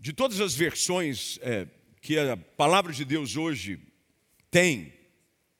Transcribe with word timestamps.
de 0.00 0.14
todas 0.14 0.40
as 0.40 0.54
versões 0.54 1.38
é, 1.42 1.66
que 2.00 2.18
a 2.18 2.34
palavra 2.34 2.90
de 2.90 3.04
Deus 3.04 3.36
hoje 3.36 3.78
tem, 4.50 4.94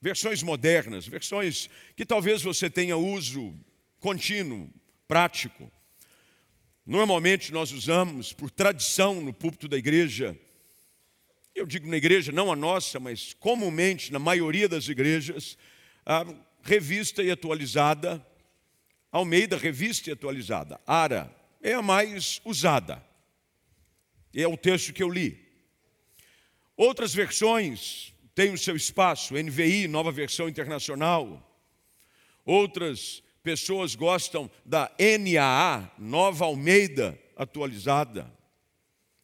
versões 0.01 0.43
modernas, 0.43 1.07
versões 1.07 1.69
que 1.95 2.07
talvez 2.07 2.41
você 2.41 2.71
tenha 2.71 2.97
uso 2.97 3.55
contínuo, 3.99 4.71
prático. 5.07 5.71
Normalmente 6.87 7.53
nós 7.53 7.71
usamos, 7.71 8.33
por 8.33 8.51
tradição 8.51 9.21
no 9.21 9.35
púlpito 9.35 9.69
da 9.69 9.77
igreja, 9.77 10.35
eu 11.55 11.67
digo 11.67 11.87
na 11.87 11.99
igreja, 11.99 12.33
não 12.33 12.51
a 12.51 12.57
nossa, 12.57 12.99
mas 12.99 13.35
comumente 13.35 14.11
na 14.11 14.19
maioria 14.19 14.67
das 14.67 14.89
igrejas, 14.89 15.59
a 16.07 16.25
revista 16.63 17.23
e 17.23 17.31
atualizada, 17.31 18.27
Almeida 19.13 19.59
Revista 19.59 20.09
e 20.09 20.13
Atualizada, 20.15 20.81
ARA, 20.87 21.31
é 21.61 21.75
a 21.75 21.83
mais 21.83 22.41
usada. 22.43 23.10
É 24.35 24.47
o 24.47 24.57
texto 24.57 24.93
que 24.93 25.03
eu 25.03 25.09
li. 25.09 25.39
Outras 26.77 27.13
versões 27.13 28.15
têm 28.35 28.53
o 28.53 28.59
seu 28.59 28.77
espaço, 28.77 29.35
NVI, 29.35 29.87
Nova 29.89 30.11
Versão 30.11 30.49
Internacional. 30.49 31.47
Outras 32.45 33.23
pessoas 33.43 33.95
gostam 33.95 34.51
da 34.65 34.91
NAA, 34.99 35.91
Nova 35.99 36.45
Almeida 36.45 37.19
Atualizada. 37.37 38.33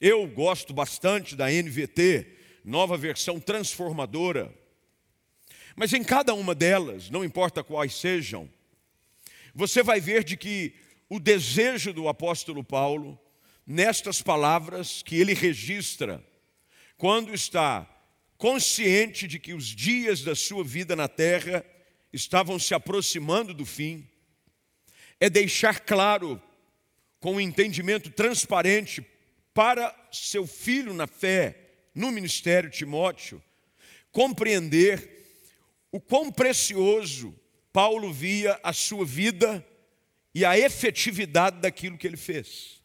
Eu 0.00 0.26
gosto 0.26 0.74
bastante 0.74 1.34
da 1.34 1.50
NVT, 1.50 2.26
Nova 2.64 2.96
Versão 2.96 3.40
Transformadora. 3.40 4.54
Mas 5.74 5.92
em 5.92 6.02
cada 6.02 6.34
uma 6.34 6.54
delas, 6.54 7.10
não 7.10 7.24
importa 7.24 7.62
quais 7.62 7.94
sejam, 7.94 8.48
você 9.54 9.82
vai 9.82 10.00
ver 10.00 10.24
de 10.24 10.36
que 10.36 10.74
o 11.08 11.20
desejo 11.20 11.92
do 11.92 12.08
apóstolo 12.08 12.64
Paulo 12.64 13.18
nestas 13.66 14.22
palavras 14.22 15.02
que 15.02 15.16
ele 15.16 15.34
registra, 15.34 16.24
quando 16.96 17.34
está 17.34 17.86
consciente 18.38 19.26
de 19.26 19.38
que 19.38 19.52
os 19.52 19.66
dias 19.66 20.22
da 20.22 20.34
sua 20.34 20.62
vida 20.62 20.94
na 20.94 21.08
terra 21.08 21.64
estavam 22.12 22.58
se 22.58 22.74
aproximando 22.74 23.52
do 23.52 23.66
fim, 23.66 24.08
é 25.18 25.28
deixar 25.28 25.80
claro, 25.80 26.40
com 27.18 27.34
um 27.34 27.40
entendimento 27.40 28.10
transparente, 28.10 29.04
para 29.52 29.94
seu 30.12 30.46
filho 30.46 30.92
na 30.92 31.06
fé, 31.06 31.58
no 31.94 32.12
ministério 32.12 32.70
Timóteo, 32.70 33.42
compreender 34.12 35.16
o 35.90 35.98
quão 35.98 36.30
precioso 36.30 37.34
Paulo 37.72 38.12
via 38.12 38.60
a 38.62 38.72
sua 38.72 39.04
vida 39.04 39.66
e 40.34 40.44
a 40.44 40.58
efetividade 40.58 41.58
daquilo 41.60 41.96
que 41.96 42.06
ele 42.06 42.18
fez. 42.18 42.82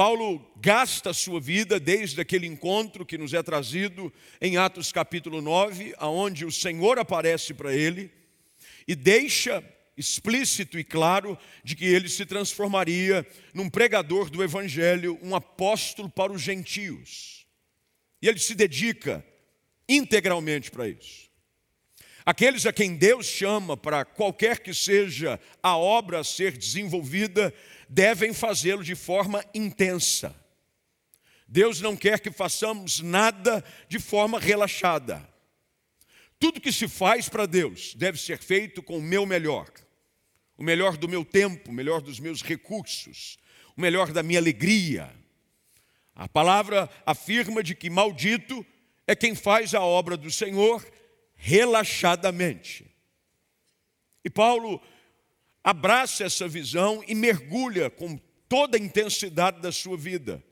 Paulo 0.00 0.42
gasta 0.56 1.12
sua 1.12 1.38
vida 1.38 1.78
desde 1.78 2.22
aquele 2.22 2.46
encontro 2.46 3.04
que 3.04 3.18
nos 3.18 3.34
é 3.34 3.42
trazido 3.42 4.10
em 4.40 4.56
Atos 4.56 4.90
capítulo 4.90 5.42
9, 5.42 5.94
aonde 5.98 6.46
o 6.46 6.50
Senhor 6.50 6.98
aparece 6.98 7.52
para 7.52 7.76
ele 7.76 8.10
e 8.88 8.94
deixa 8.94 9.62
explícito 9.98 10.78
e 10.78 10.84
claro 10.84 11.36
de 11.62 11.76
que 11.76 11.84
ele 11.84 12.08
se 12.08 12.24
transformaria 12.24 13.26
num 13.52 13.68
pregador 13.68 14.30
do 14.30 14.42
evangelho, 14.42 15.18
um 15.22 15.34
apóstolo 15.34 16.08
para 16.08 16.32
os 16.32 16.40
gentios. 16.40 17.46
E 18.22 18.28
ele 18.28 18.38
se 18.38 18.54
dedica 18.54 19.22
integralmente 19.86 20.70
para 20.70 20.88
isso. 20.88 21.28
Aqueles 22.24 22.64
a 22.64 22.72
quem 22.72 22.96
Deus 22.96 23.26
chama 23.26 23.76
para 23.76 24.04
qualquer 24.04 24.60
que 24.60 24.72
seja 24.72 25.40
a 25.62 25.76
obra 25.76 26.20
a 26.20 26.24
ser 26.24 26.56
desenvolvida, 26.56 27.52
devem 27.92 28.32
fazê-lo 28.32 28.84
de 28.84 28.94
forma 28.94 29.44
intensa. 29.52 30.32
Deus 31.48 31.80
não 31.80 31.96
quer 31.96 32.20
que 32.20 32.30
façamos 32.30 33.00
nada 33.00 33.64
de 33.88 33.98
forma 33.98 34.38
relaxada. 34.38 35.28
Tudo 36.38 36.60
que 36.60 36.70
se 36.70 36.86
faz 36.86 37.28
para 37.28 37.46
Deus 37.46 37.92
deve 37.96 38.16
ser 38.16 38.38
feito 38.38 38.80
com 38.80 38.98
o 38.98 39.02
meu 39.02 39.26
melhor, 39.26 39.68
o 40.56 40.62
melhor 40.62 40.96
do 40.96 41.08
meu 41.08 41.24
tempo, 41.24 41.70
o 41.70 41.74
melhor 41.74 42.00
dos 42.00 42.20
meus 42.20 42.42
recursos, 42.42 43.36
o 43.76 43.80
melhor 43.80 44.12
da 44.12 44.22
minha 44.22 44.38
alegria. 44.38 45.12
A 46.14 46.28
palavra 46.28 46.88
afirma 47.04 47.60
de 47.60 47.74
que 47.74 47.90
maldito 47.90 48.64
é 49.04 49.16
quem 49.16 49.34
faz 49.34 49.74
a 49.74 49.82
obra 49.82 50.16
do 50.16 50.30
Senhor 50.30 50.86
relaxadamente. 51.34 52.88
E 54.24 54.30
Paulo 54.30 54.80
abraça 55.62 56.24
essa 56.24 56.48
visão 56.48 57.02
e 57.06 57.14
mergulha 57.14 57.90
com 57.90 58.18
toda 58.48 58.76
a 58.76 58.80
intensidade 58.80 59.60
da 59.60 59.70
sua 59.70 59.96
vida 59.96 60.42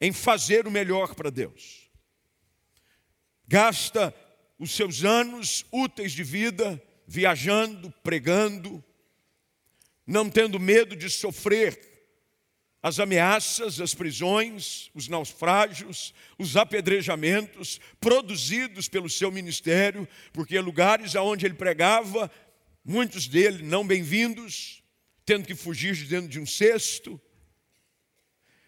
em 0.00 0.12
fazer 0.12 0.66
o 0.66 0.70
melhor 0.70 1.14
para 1.14 1.30
Deus. 1.30 1.90
Gasta 3.48 4.14
os 4.58 4.72
seus 4.72 5.04
anos 5.04 5.64
úteis 5.70 6.12
de 6.12 6.22
vida 6.22 6.82
viajando, 7.06 7.92
pregando, 8.02 8.82
não 10.06 10.28
tendo 10.28 10.58
medo 10.58 10.96
de 10.96 11.08
sofrer 11.08 11.96
as 12.82 13.00
ameaças, 13.00 13.80
as 13.80 13.94
prisões, 13.94 14.90
os 14.94 15.08
naufrágios, 15.08 16.14
os 16.38 16.56
apedrejamentos 16.56 17.80
produzidos 17.98 18.88
pelo 18.88 19.10
seu 19.10 19.32
ministério, 19.32 20.06
porque 20.32 20.58
lugares 20.60 21.16
aonde 21.16 21.46
ele 21.46 21.54
pregava 21.54 22.30
muitos 22.86 23.26
dele 23.26 23.64
não 23.64 23.84
bem-vindos, 23.84 24.80
tendo 25.24 25.44
que 25.44 25.56
fugir 25.56 25.96
de 25.96 26.04
dentro 26.04 26.28
de 26.28 26.38
um 26.38 26.46
cesto. 26.46 27.20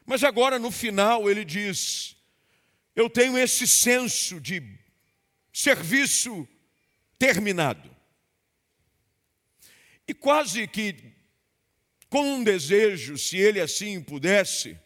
Mas 0.04 0.24
agora 0.24 0.58
no 0.58 0.72
final 0.72 1.30
ele 1.30 1.44
diz: 1.44 2.16
Eu 2.96 3.08
tenho 3.08 3.38
esse 3.38 3.64
senso 3.64 4.40
de 4.40 4.60
serviço 5.52 6.48
terminado. 7.16 7.96
E 10.06 10.12
quase 10.12 10.66
que 10.66 10.96
com 12.10 12.22
um 12.22 12.42
desejo, 12.42 13.16
se 13.16 13.36
ele 13.36 13.60
assim 13.60 14.02
pudesse, 14.02 14.76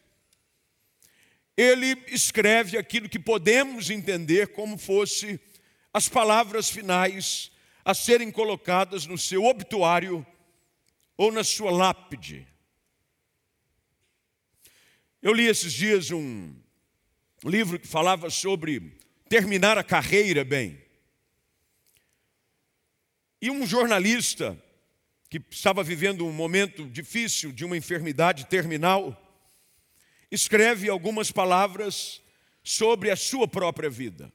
ele 1.57 1.97
escreve 2.09 2.77
aquilo 2.77 3.09
que 3.09 3.19
podemos 3.19 3.89
entender 3.89 4.49
como 4.49 4.77
fosse 4.77 5.41
as 5.95 6.09
palavras 6.09 6.69
finais 6.69 7.52
a 7.85 7.95
serem 7.95 8.31
colocadas 8.31 9.07
no 9.07 9.19
seu 9.19 9.45
obituário 9.45 10.27
ou 11.17 11.33
na 11.33 11.45
sua 11.45 11.71
lápide. 11.71 12.47
Eu 15.21 15.33
li 15.33 15.47
esses 15.47 15.73
dias 15.73 16.11
um 16.11 16.55
livro 17.45 17.79
que 17.79 17.87
falava 17.87 18.31
sobre 18.31 18.97
terminar 19.29 19.79
a 19.79 19.85
carreira 19.85 20.45
bem. 20.45 20.81
E 23.41 23.51
um 23.51 23.67
jornalista 23.67 24.61
que 25.29 25.43
estava 25.51 25.83
vivendo 25.83 26.27
um 26.27 26.33
momento 26.33 26.87
difícil 26.87 27.51
de 27.53 27.65
uma 27.65 27.77
enfermidade 27.77 28.47
terminal, 28.47 29.19
escreve 30.31 30.91
algumas 30.91 31.33
palavras 31.33 32.21
sobre 32.63 33.11
a 33.11 33.17
sua 33.17 33.49
própria 33.49 33.89
vida. 33.89 34.33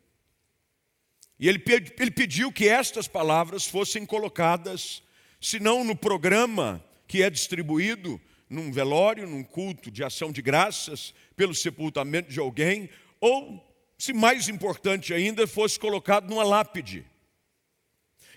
E 1.39 1.47
ele, 1.47 1.63
ele 1.99 2.11
pediu 2.11 2.51
que 2.51 2.67
estas 2.67 3.07
palavras 3.07 3.65
fossem 3.65 4.05
colocadas, 4.05 5.03
se 5.39 5.59
não 5.59 5.83
no 5.83 5.95
programa 5.95 6.83
que 7.07 7.21
é 7.21 7.29
distribuído 7.29 8.19
num 8.49 8.71
velório, 8.71 9.27
num 9.27 9.43
culto 9.43 9.91
de 9.91 10.03
ação 10.03 10.31
de 10.31 10.41
graças, 10.41 11.13
pelo 11.35 11.53
sepultamento 11.53 12.31
de 12.31 12.39
alguém, 12.39 12.89
ou, 13.19 13.63
se 13.97 14.13
mais 14.13 14.49
importante 14.49 15.13
ainda, 15.13 15.45
fosse 15.45 15.79
colocado 15.79 16.29
numa 16.29 16.43
lápide. 16.43 17.05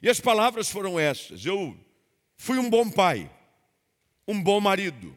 E 0.02 0.08
as 0.08 0.20
palavras 0.20 0.70
foram 0.70 0.98
essas: 0.98 1.46
Eu 1.46 1.76
fui 2.36 2.58
um 2.58 2.68
bom 2.68 2.90
pai, 2.90 3.30
um 4.26 4.42
bom 4.42 4.60
marido, 4.60 5.16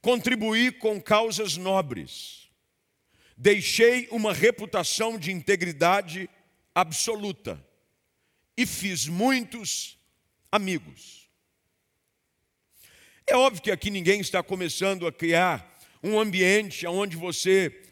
contribuí 0.00 0.72
com 0.72 1.00
causas 1.00 1.56
nobres, 1.56 2.48
deixei 3.36 4.08
uma 4.10 4.32
reputação 4.32 5.18
de 5.18 5.30
integridade 5.30 6.28
absoluta 6.80 7.64
e 8.56 8.66
fiz 8.66 9.06
muitos 9.06 9.98
amigos. 10.50 11.28
É 13.26 13.36
óbvio 13.36 13.62
que 13.62 13.70
aqui 13.70 13.90
ninguém 13.90 14.20
está 14.20 14.42
começando 14.42 15.06
a 15.06 15.12
criar 15.12 15.78
um 16.02 16.18
ambiente 16.18 16.86
onde 16.86 17.16
você 17.16 17.82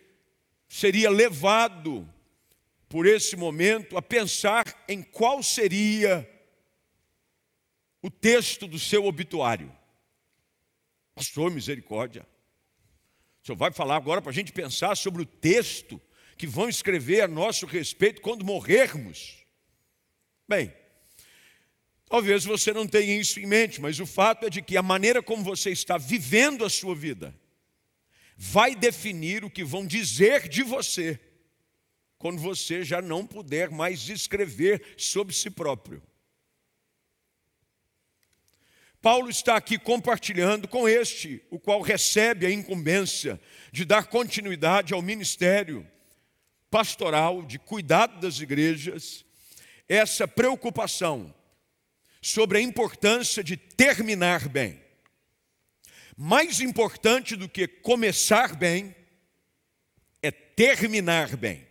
seria 0.69 1.11
levado 1.11 2.09
por 2.89 3.07
esse 3.07 3.37
momento 3.37 3.97
a 3.97 4.03
pensar 4.03 4.65
em 4.89 5.03
qual 5.03 5.43
seria 5.43 6.29
o 8.01 8.11
texto 8.11 8.67
do 8.67 8.79
seu 8.79 9.05
obituário. 9.05 9.75
Pastor, 11.15 11.51
misericórdia. 11.51 12.27
O 13.43 13.47
senhor 13.47 13.57
vai 13.57 13.73
falar 13.73 13.97
agora 13.97 14.23
para 14.23 14.31
a 14.31 14.35
gente 14.35 14.53
pensar 14.53 14.97
sobre 14.97 15.23
o 15.23 15.27
texto 15.27 16.01
que 16.37 16.47
vão 16.47 16.69
escrever 16.69 17.23
a 17.23 17.29
nosso 17.29 17.67
respeito 17.67 18.21
quando 18.21 18.45
morrermos. 18.45 19.45
Bem, 20.49 20.73
talvez 22.09 22.45
você 22.45 22.73
não 22.73 22.87
tenha 22.87 23.19
isso 23.19 23.41
em 23.41 23.47
mente, 23.47 23.81
mas 23.81 23.99
o 23.99 24.07
fato 24.07 24.47
é 24.47 24.51
de 24.51 24.63
que 24.63 24.77
a 24.77 24.83
maneira 24.83 25.23
como 25.23 25.43
você 25.43 25.71
está 25.71 25.97
vivendo 25.97 26.65
a 26.65 26.71
sua 26.71 26.95
vida, 26.95 27.35
vai 28.37 28.75
definir 28.75 29.45
o 29.45 29.51
que 29.51 29.65
vão 29.65 29.87
dizer 29.87 30.49
de 30.49 30.63
você 30.63 31.19
quando 32.19 32.41
você 32.41 32.85
já 32.85 33.01
não 33.01 33.27
puder 33.27 33.71
mais 33.71 34.09
escrever 34.09 34.95
sobre 34.97 35.35
si 35.35 35.51
próprio. 35.51 36.03
Paulo 39.01 39.31
está 39.31 39.57
aqui 39.57 39.79
compartilhando 39.79 40.67
com 40.67 40.89
este, 40.89 41.43
o 41.51 41.61
qual 41.61 41.81
recebe 41.81 42.45
a 42.45 42.51
incumbência 42.51 43.41
de 43.71 43.85
dar 43.85 44.07
continuidade 44.07 44.93
ao 44.93 45.01
ministério 45.01 45.87
pastoral, 46.77 47.43
de 47.43 47.59
cuidado 47.59 48.21
das 48.21 48.39
igrejas, 48.39 49.25
essa 49.89 50.29
preocupação 50.29 51.35
sobre 52.21 52.59
a 52.59 52.61
importância 52.61 53.43
de 53.43 53.57
terminar 53.57 54.47
bem. 54.47 54.79
Mais 56.15 56.61
importante 56.61 57.35
do 57.35 57.49
que 57.49 57.67
começar 57.67 58.55
bem 58.55 58.95
é 60.23 60.31
terminar 60.31 61.35
bem. 61.35 61.67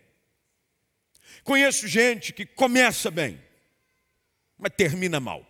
Conheço 1.44 1.86
gente 1.86 2.32
que 2.32 2.44
começa 2.44 3.08
bem, 3.08 3.40
mas 4.58 4.72
termina 4.76 5.20
mal. 5.20 5.46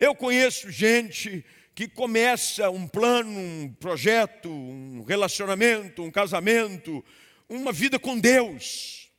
Eu 0.00 0.16
conheço 0.16 0.68
gente 0.68 1.44
que 1.80 1.88
começa 1.88 2.68
um 2.68 2.86
plano, 2.86 3.30
um 3.30 3.72
projeto, 3.72 4.50
um 4.50 5.02
relacionamento, 5.02 6.02
um 6.02 6.10
casamento, 6.10 7.02
uma 7.48 7.72
vida 7.72 7.98
com 7.98 8.20
Deus, 8.20 9.10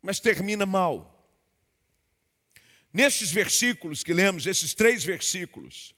mas 0.00 0.20
termina 0.20 0.64
mal. 0.64 1.28
Nesses 2.92 3.32
versículos 3.32 4.04
que 4.04 4.14
lemos, 4.14 4.46
esses 4.46 4.74
três 4.74 5.02
versículos, 5.02 5.92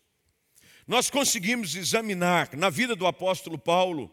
nós 0.87 1.11
conseguimos 1.11 1.77
examinar 1.77 2.57
na 2.57 2.71
vida 2.71 2.97
do 2.97 3.07
apóstolo 3.07 3.59
Paulo 3.59 4.11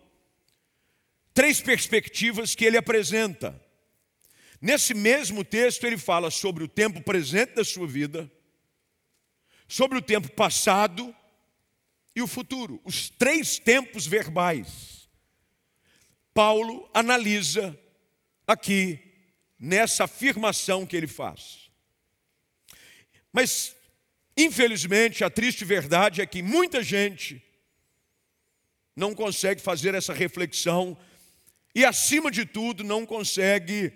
três 1.34 1.62
perspectivas 1.62 2.54
que 2.54 2.66
ele 2.66 2.76
apresenta. 2.76 3.58
Nesse 4.60 4.94
mesmo 4.94 5.46
texto, 5.46 5.86
ele 5.86 5.98
fala 5.98 6.30
sobre 6.30 6.66
o 6.66 6.68
tempo 6.68 7.02
presente 7.02 7.56
da 7.56 7.64
sua 7.64 7.88
vida, 7.88 8.30
sobre 9.68 9.98
o 9.98 10.02
tempo 10.02 10.30
passado 10.32 11.16
e 12.16 12.22
o 12.22 12.28
futuro, 12.28 12.80
os 12.84 13.10
três 13.10 13.60
tempos 13.60 14.06
verbais. 14.08 15.10
Paulo 16.34 16.90
analisa 16.94 17.78
aqui 18.48 19.00
nessa 19.60 20.04
afirmação 20.04 20.86
que 20.86 20.96
ele 20.96 21.08
faz. 21.08 21.70
Mas, 23.32 23.76
infelizmente, 24.38 25.24
a 25.24 25.30
triste 25.30 25.66
verdade 25.66 26.22
é 26.22 26.26
que 26.26 26.42
muita 26.42 26.82
gente 26.84 27.42
não 28.96 29.14
consegue 29.14 29.62
fazer 29.62 29.94
essa 29.94 30.14
reflexão 30.14 30.98
e, 31.74 31.84
acima 31.84 32.32
de 32.32 32.46
tudo, 32.46 32.84
não 32.84 33.06
consegue 33.06 33.92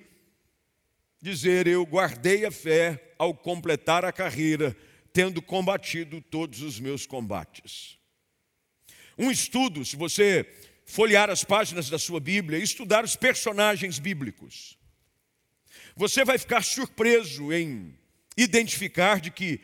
dizer: 1.21 1.67
Eu 1.67 1.85
guardei 1.85 2.45
a 2.45 2.51
fé 2.51 3.13
ao 3.17 3.33
completar 3.33 4.03
a 4.03 4.11
carreira, 4.11 4.75
tendo 5.13 5.41
combatido 5.41 6.21
todos 6.21 6.61
os 6.61 6.79
meus 6.79 7.05
combates. 7.05 7.97
Um 9.17 9.29
estudo, 9.29 9.83
se 9.83 9.95
você 9.95 10.45
folhear 10.85 11.29
as 11.29 11.43
páginas 11.43 11.89
da 11.89 11.99
sua 11.99 12.19
Bíblia 12.19 12.57
e 12.57 12.63
estudar 12.63 13.03
os 13.03 13.15
personagens 13.15 13.99
bíblicos, 13.99 14.77
você 15.95 16.23
vai 16.23 16.37
ficar 16.37 16.63
surpreso 16.63 17.51
em 17.51 17.97
identificar 18.37 19.19
de 19.19 19.29
que 19.29 19.59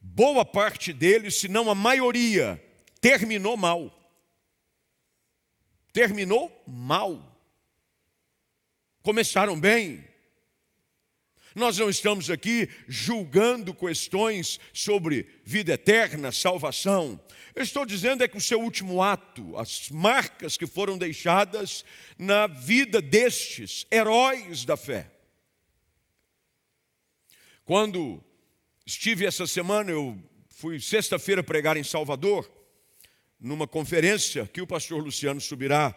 boa 0.00 0.44
parte 0.44 0.92
deles, 0.92 1.38
se 1.38 1.48
não 1.48 1.70
a 1.70 1.74
maioria, 1.74 2.62
terminou 3.00 3.56
mal. 3.56 3.92
Terminou 5.92 6.64
mal. 6.66 7.38
Começaram 9.02 9.58
bem. 9.60 10.04
Nós 11.54 11.78
não 11.78 11.88
estamos 11.88 12.30
aqui 12.30 12.68
julgando 12.88 13.72
questões 13.72 14.58
sobre 14.72 15.26
vida 15.44 15.74
eterna, 15.74 16.32
salvação. 16.32 17.20
Eu 17.54 17.62
estou 17.62 17.86
dizendo 17.86 18.24
é 18.24 18.28
que 18.28 18.36
o 18.36 18.40
seu 18.40 18.60
último 18.60 19.00
ato, 19.00 19.56
as 19.56 19.88
marcas 19.88 20.56
que 20.56 20.66
foram 20.66 20.98
deixadas 20.98 21.84
na 22.18 22.48
vida 22.48 23.00
destes 23.00 23.86
heróis 23.88 24.64
da 24.64 24.76
fé, 24.76 25.08
quando 27.64 28.22
estive 28.84 29.24
essa 29.24 29.46
semana, 29.46 29.92
eu 29.92 30.18
fui 30.48 30.80
sexta-feira 30.80 31.42
pregar 31.42 31.76
em 31.76 31.84
Salvador, 31.84 32.50
numa 33.38 33.66
conferência 33.66 34.46
que 34.46 34.60
o 34.60 34.66
pastor 34.66 35.02
Luciano 35.02 35.40
Subirá 35.40 35.94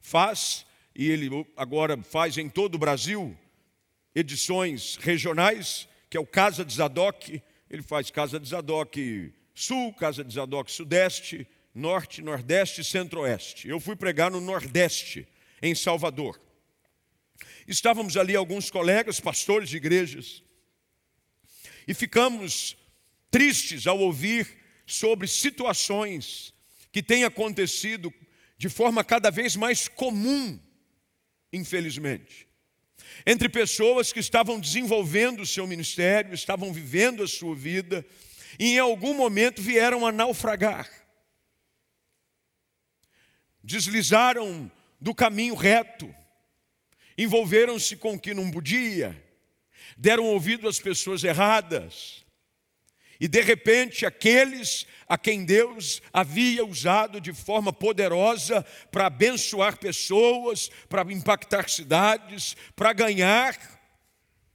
faz, 0.00 0.64
e 0.94 1.10
ele 1.10 1.28
agora 1.56 2.00
faz 2.00 2.38
em 2.38 2.48
todo 2.48 2.76
o 2.76 2.78
Brasil, 2.78 3.36
edições 4.14 4.96
regionais, 4.96 5.88
que 6.08 6.16
é 6.16 6.20
o 6.20 6.26
Casa 6.26 6.64
de 6.64 6.74
Zadok, 6.74 7.42
ele 7.70 7.82
faz 7.82 8.10
Casa 8.10 8.40
de 8.40 8.48
Zadok 8.48 9.32
Sul, 9.54 9.92
Casa 9.94 10.24
de 10.24 10.34
Zadok 10.34 10.70
Sudeste, 10.70 11.46
Norte, 11.74 12.22
Nordeste 12.22 12.80
e 12.80 12.84
Centro-Oeste. 12.84 13.68
Eu 13.68 13.78
fui 13.78 13.94
pregar 13.94 14.30
no 14.30 14.40
Nordeste, 14.40 15.26
em 15.62 15.74
Salvador. 15.74 16.40
Estávamos 17.66 18.16
ali 18.16 18.34
alguns 18.34 18.70
colegas, 18.70 19.20
pastores 19.20 19.68
de 19.68 19.76
igrejas, 19.76 20.42
e 21.86 21.94
ficamos 21.94 22.76
tristes 23.30 23.86
ao 23.86 23.98
ouvir 23.98 24.58
sobre 24.86 25.28
situações 25.28 26.52
que 26.92 27.02
têm 27.02 27.24
acontecido 27.24 28.12
de 28.58 28.68
forma 28.68 29.04
cada 29.04 29.30
vez 29.30 29.56
mais 29.56 29.88
comum, 29.88 30.58
infelizmente, 31.52 32.46
entre 33.26 33.48
pessoas 33.48 34.12
que 34.12 34.20
estavam 34.20 34.58
desenvolvendo 34.58 35.40
o 35.40 35.46
seu 35.46 35.66
ministério, 35.66 36.34
estavam 36.34 36.72
vivendo 36.72 37.22
a 37.22 37.28
sua 37.28 37.54
vida 37.54 38.04
e 38.58 38.74
em 38.74 38.78
algum 38.78 39.14
momento 39.14 39.62
vieram 39.62 40.06
a 40.06 40.12
naufragar. 40.12 40.88
Deslizaram 43.62 44.70
do 45.00 45.14
caminho 45.14 45.54
reto, 45.54 46.14
envolveram-se 47.16 47.96
com 47.96 48.14
o 48.14 48.20
que 48.20 48.34
não 48.34 48.50
podia, 48.50 49.22
deram 49.96 50.24
ouvido 50.24 50.68
às 50.68 50.78
pessoas 50.78 51.24
erradas. 51.24 52.19
E 53.20 53.28
de 53.28 53.42
repente, 53.42 54.06
aqueles 54.06 54.86
a 55.06 55.18
quem 55.18 55.44
Deus 55.44 56.00
havia 56.10 56.64
usado 56.64 57.20
de 57.20 57.34
forma 57.34 57.70
poderosa 57.70 58.64
para 58.90 59.06
abençoar 59.06 59.78
pessoas, 59.78 60.70
para 60.88 61.02
impactar 61.12 61.68
cidades, 61.68 62.56
para 62.74 62.94
ganhar 62.94 63.58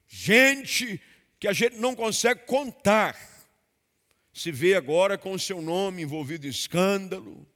gente 0.07 0.99
que 1.39 1.47
a 1.47 1.53
gente 1.53 1.75
não 1.75 1.93
consegue 1.93 2.45
contar, 2.45 3.15
se 4.33 4.51
vê 4.51 4.73
agora 4.73 5.17
com 5.17 5.33
o 5.33 5.39
seu 5.39 5.61
nome 5.61 6.01
envolvido 6.01 6.47
em 6.47 6.49
escândalo, 6.49 7.47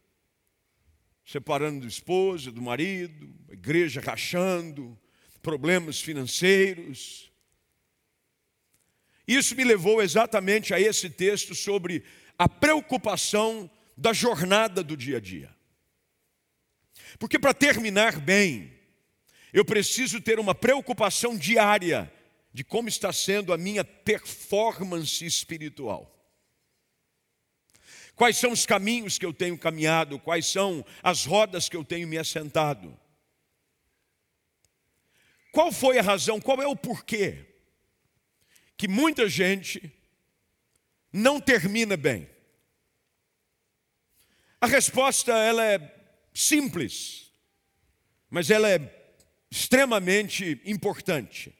separando 1.25 1.81
do 1.81 1.87
esposo, 1.87 2.51
do 2.51 2.61
marido, 2.61 3.33
a 3.49 3.53
igreja 3.53 3.99
rachando, 3.99 4.97
problemas 5.41 5.99
financeiros. 5.99 7.28
Isso 9.29 9.55
me 9.55 9.63
levou 9.63 10.01
exatamente 10.01 10.73
a 10.73 10.81
esse 10.81 11.07
texto 11.07 11.53
sobre 11.53 12.03
a 12.35 12.49
preocupação 12.49 13.69
da 13.95 14.11
jornada 14.11 14.83
do 14.83 14.97
dia 14.97 15.17
a 15.17 15.19
dia. 15.19 15.55
Porque 17.19 17.37
para 17.37 17.53
terminar 17.53 18.19
bem, 18.19 18.73
eu 19.53 19.63
preciso 19.63 20.19
ter 20.19 20.39
uma 20.39 20.55
preocupação 20.55 21.37
diária 21.37 22.11
de 22.51 22.63
como 22.63 22.89
está 22.89 23.13
sendo 23.13 23.53
a 23.53 23.57
minha 23.57 23.83
performance 23.83 25.23
espiritual. 25.23 26.11
Quais 28.15 28.35
são 28.35 28.51
os 28.51 28.65
caminhos 28.65 29.19
que 29.19 29.25
eu 29.27 29.31
tenho 29.31 29.59
caminhado, 29.59 30.17
quais 30.17 30.47
são 30.47 30.83
as 31.03 31.23
rodas 31.23 31.69
que 31.69 31.77
eu 31.77 31.85
tenho 31.85 32.07
me 32.07 32.17
assentado. 32.17 32.99
Qual 35.51 35.71
foi 35.71 35.99
a 35.99 36.01
razão, 36.01 36.41
qual 36.41 36.59
é 36.63 36.67
o 36.67 36.75
porquê 36.75 37.45
que 38.79 38.87
muita 38.87 39.27
gente 39.27 39.91
não 41.11 41.41
termina 41.41 41.97
bem? 41.97 42.29
A 44.61 44.67
resposta 44.67 45.33
ela 45.33 45.65
é 45.65 45.93
simples, 46.33 47.29
mas 48.29 48.49
ela 48.49 48.69
é 48.69 48.79
extremamente 49.51 50.61
importante. 50.63 51.53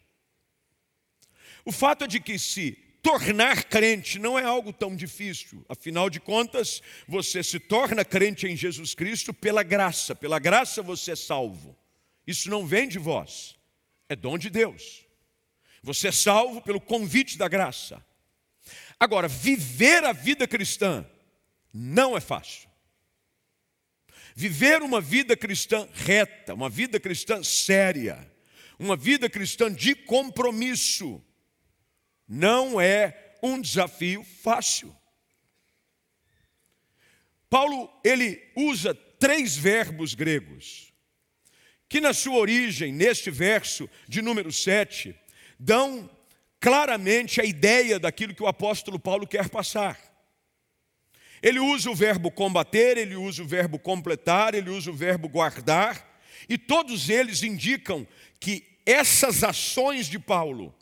O 1.65 1.73
fato 1.73 2.05
é 2.05 2.07
de 2.07 2.21
que 2.21 2.39
se 2.39 2.71
tornar 3.03 3.65
crente 3.65 4.17
não 4.17 4.39
é 4.39 4.45
algo 4.45 4.71
tão 4.71 4.95
difícil. 4.95 5.65
Afinal 5.67 6.09
de 6.09 6.21
contas, 6.21 6.81
você 7.05 7.43
se 7.43 7.59
torna 7.59 8.05
crente 8.05 8.47
em 8.47 8.55
Jesus 8.55 8.95
Cristo 8.95 9.33
pela 9.33 9.61
graça. 9.61 10.15
Pela 10.15 10.39
graça 10.39 10.81
você 10.81 11.11
é 11.11 11.15
salvo. 11.17 11.77
Isso 12.25 12.49
não 12.49 12.65
vem 12.65 12.87
de 12.87 12.97
vós, 12.97 13.57
é 14.07 14.15
dom 14.15 14.37
de 14.37 14.49
Deus. 14.49 15.08
Você 15.81 16.09
é 16.09 16.11
salvo 16.11 16.61
pelo 16.61 16.81
convite 16.81 17.37
da 17.37 17.47
graça. 17.47 18.03
Agora, 18.99 19.27
viver 19.27 20.03
a 20.03 20.11
vida 20.11 20.47
cristã 20.47 21.05
não 21.73 22.17
é 22.17 22.19
fácil. 22.21 22.69
viver 24.35 24.81
uma 24.81 25.01
vida 25.01 25.35
cristã 25.35 25.85
reta, 25.93 26.53
uma 26.53 26.69
vida 26.69 26.97
cristã 26.97 27.43
séria, 27.43 28.31
uma 28.79 28.95
vida 28.95 29.29
cristã 29.29 29.69
de 29.69 29.93
compromisso, 29.93 31.21
não 32.25 32.79
é 32.79 33.35
um 33.43 33.59
desafio 33.59 34.23
fácil. 34.23 34.95
Paulo, 37.49 37.91
ele 38.01 38.41
usa 38.55 38.93
três 38.93 39.57
verbos 39.57 40.13
gregos, 40.13 40.93
que 41.89 41.99
na 41.99 42.13
sua 42.13 42.37
origem, 42.37 42.93
neste 42.93 43.29
verso 43.29 43.89
de 44.07 44.21
número 44.21 44.53
7, 44.53 45.18
dão 45.59 46.09
claramente 46.59 47.41
a 47.41 47.45
ideia 47.45 47.99
daquilo 47.99 48.33
que 48.33 48.43
o 48.43 48.47
apóstolo 48.47 48.97
Paulo 48.97 49.27
quer 49.27 49.49
passar. 49.49 49.99
Ele 51.41 51.59
usa 51.59 51.89
o 51.89 51.95
verbo 51.95 52.31
combater, 52.31 52.97
ele 52.97 53.15
usa 53.15 53.43
o 53.43 53.47
verbo 53.47 53.77
completar, 53.77 54.53
ele 54.55 54.69
usa 54.69 54.91
o 54.91 54.95
verbo 54.95 55.27
guardar, 55.29 56.19
e 56.47 56.57
todos 56.57 57.09
eles 57.09 57.43
indicam 57.43 58.07
que 58.39 58.65
essas 58.85 59.43
ações 59.43 60.07
de 60.07 60.17
Paulo 60.17 60.73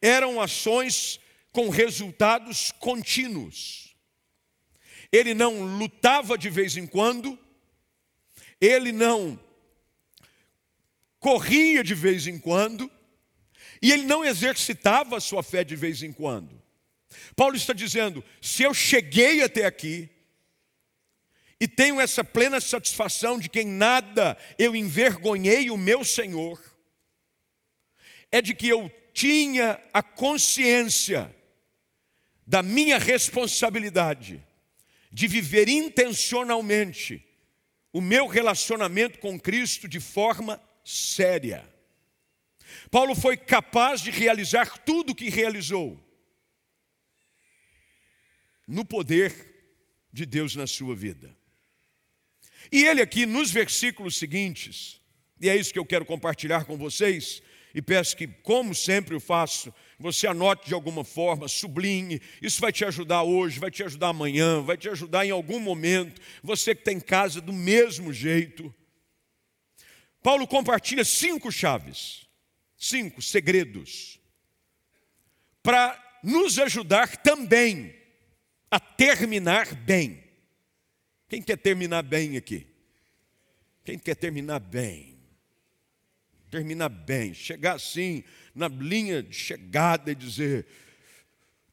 eram 0.00 0.40
ações 0.40 1.18
com 1.52 1.68
resultados 1.68 2.70
contínuos. 2.78 3.94
Ele 5.10 5.34
não 5.34 5.78
lutava 5.78 6.36
de 6.36 6.48
vez 6.50 6.76
em 6.76 6.86
quando, 6.86 7.38
ele 8.60 8.92
não 8.92 9.38
corria 11.18 11.82
de 11.82 11.94
vez 11.94 12.26
em 12.26 12.38
quando, 12.38 12.90
e 13.82 13.92
ele 13.92 14.04
não 14.04 14.24
exercitava 14.24 15.16
a 15.16 15.20
sua 15.20 15.42
fé 15.42 15.64
de 15.64 15.76
vez 15.76 16.02
em 16.02 16.12
quando. 16.12 16.60
Paulo 17.34 17.56
está 17.56 17.72
dizendo: 17.72 18.24
se 18.40 18.62
eu 18.62 18.74
cheguei 18.74 19.42
até 19.42 19.64
aqui, 19.64 20.08
e 21.60 21.66
tenho 21.66 22.00
essa 22.00 22.22
plena 22.22 22.60
satisfação 22.60 23.38
de 23.38 23.48
que 23.48 23.60
em 23.60 23.66
nada 23.66 24.36
eu 24.58 24.76
envergonhei 24.76 25.70
o 25.70 25.76
meu 25.76 26.04
Senhor, 26.04 26.60
é 28.30 28.42
de 28.42 28.54
que 28.54 28.68
eu 28.68 28.90
tinha 29.12 29.80
a 29.92 30.02
consciência 30.02 31.34
da 32.46 32.62
minha 32.62 32.98
responsabilidade 32.98 34.44
de 35.10 35.26
viver 35.26 35.68
intencionalmente 35.68 37.24
o 37.92 38.00
meu 38.00 38.26
relacionamento 38.26 39.18
com 39.18 39.40
Cristo 39.40 39.88
de 39.88 39.98
forma 39.98 40.62
séria. 40.84 41.66
Paulo 42.90 43.14
foi 43.14 43.36
capaz 43.36 44.00
de 44.00 44.10
realizar 44.10 44.78
tudo 44.78 45.10
o 45.10 45.14
que 45.14 45.28
realizou 45.28 46.00
no 48.66 48.84
poder 48.84 49.54
de 50.12 50.26
Deus 50.26 50.56
na 50.56 50.66
sua 50.66 50.94
vida. 50.94 51.36
E 52.72 52.84
ele 52.84 53.00
aqui 53.00 53.26
nos 53.26 53.50
versículos 53.50 54.16
seguintes, 54.16 55.00
e 55.40 55.48
é 55.48 55.56
isso 55.56 55.72
que 55.72 55.78
eu 55.78 55.86
quero 55.86 56.04
compartilhar 56.04 56.64
com 56.64 56.76
vocês, 56.76 57.42
e 57.76 57.82
peço 57.82 58.16
que, 58.16 58.26
como 58.26 58.74
sempre 58.74 59.14
eu 59.14 59.20
faço, 59.20 59.72
você 59.98 60.26
anote 60.26 60.66
de 60.66 60.72
alguma 60.72 61.04
forma, 61.04 61.46
sublinhe. 61.46 62.22
Isso 62.40 62.58
vai 62.58 62.72
te 62.72 62.86
ajudar 62.86 63.22
hoje, 63.22 63.60
vai 63.60 63.70
te 63.70 63.82
ajudar 63.82 64.08
amanhã, 64.08 64.62
vai 64.62 64.78
te 64.78 64.88
ajudar 64.88 65.26
em 65.26 65.30
algum 65.30 65.60
momento. 65.60 66.18
Você 66.42 66.74
que 66.74 66.80
está 66.80 66.90
em 66.90 67.00
casa 67.00 67.38
do 67.38 67.52
mesmo 67.52 68.14
jeito. 68.14 68.74
Paulo 70.22 70.46
compartilha 70.46 71.04
cinco 71.04 71.52
chaves, 71.52 72.25
cinco 72.88 73.22
segredos, 73.22 74.20
para 75.62 76.20
nos 76.22 76.58
ajudar 76.58 77.16
também 77.16 77.94
a 78.70 78.78
terminar 78.80 79.74
bem. 79.74 80.22
Quem 81.28 81.42
quer 81.42 81.56
terminar 81.56 82.02
bem 82.02 82.36
aqui? 82.36 82.66
Quem 83.84 83.98
quer 83.98 84.16
terminar 84.16 84.60
bem? 84.60 85.16
terminar 86.50 86.88
bem, 86.88 87.34
chegar 87.34 87.74
assim 87.74 88.24
na 88.54 88.68
linha 88.68 89.22
de 89.22 89.34
chegada 89.34 90.10
e 90.10 90.14
dizer: 90.14 90.66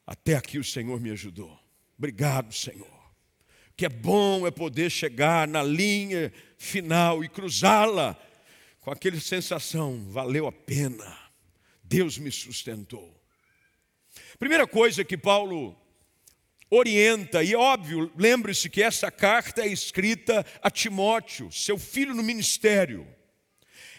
Até 0.06 0.36
aqui 0.36 0.58
o 0.58 0.64
Senhor 0.64 1.00
me 1.00 1.12
ajudou. 1.12 1.58
Obrigado, 1.98 2.54
Senhor. 2.54 2.92
Que 3.76 3.86
é 3.86 3.90
bom 3.90 4.46
é 4.46 4.52
poder 4.52 4.90
chegar 4.90 5.48
na 5.48 5.64
linha 5.64 6.32
final 6.58 7.24
e 7.24 7.30
cruzá-la 7.30 8.20
com 8.84 8.92
aquela 8.92 9.20
sensação: 9.20 10.06
valeu 10.10 10.46
a 10.46 10.52
pena, 10.52 11.18
Deus 11.84 12.18
me 12.18 12.32
sustentou. 12.32 13.20
Primeira 14.38 14.68
coisa 14.68 15.04
que 15.04 15.18
Paulo 15.18 15.76
orienta, 16.70 17.44
e 17.44 17.54
é 17.54 17.58
óbvio, 17.58 18.12
lembre-se 18.16 18.70
que 18.70 18.82
essa 18.82 19.10
carta 19.10 19.62
é 19.62 19.68
escrita 19.68 20.46
a 20.62 20.70
Timóteo, 20.70 21.52
seu 21.52 21.78
filho 21.78 22.14
no 22.14 22.24
ministério. 22.24 23.08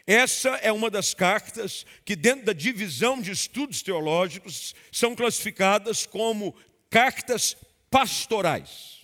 Essa 0.07 0.51
é 0.57 0.71
uma 0.71 0.91
das 0.91 1.15
cartas 1.15 1.87
que, 2.05 2.15
dentro 2.15 2.45
da 2.45 2.53
divisão 2.53 3.23
de 3.23 3.31
estudos 3.31 3.81
teológicos, 3.81 4.75
são 4.93 5.15
classificadas 5.15 6.05
como 6.05 6.55
cartas 6.91 7.57
pastorais. 7.91 9.04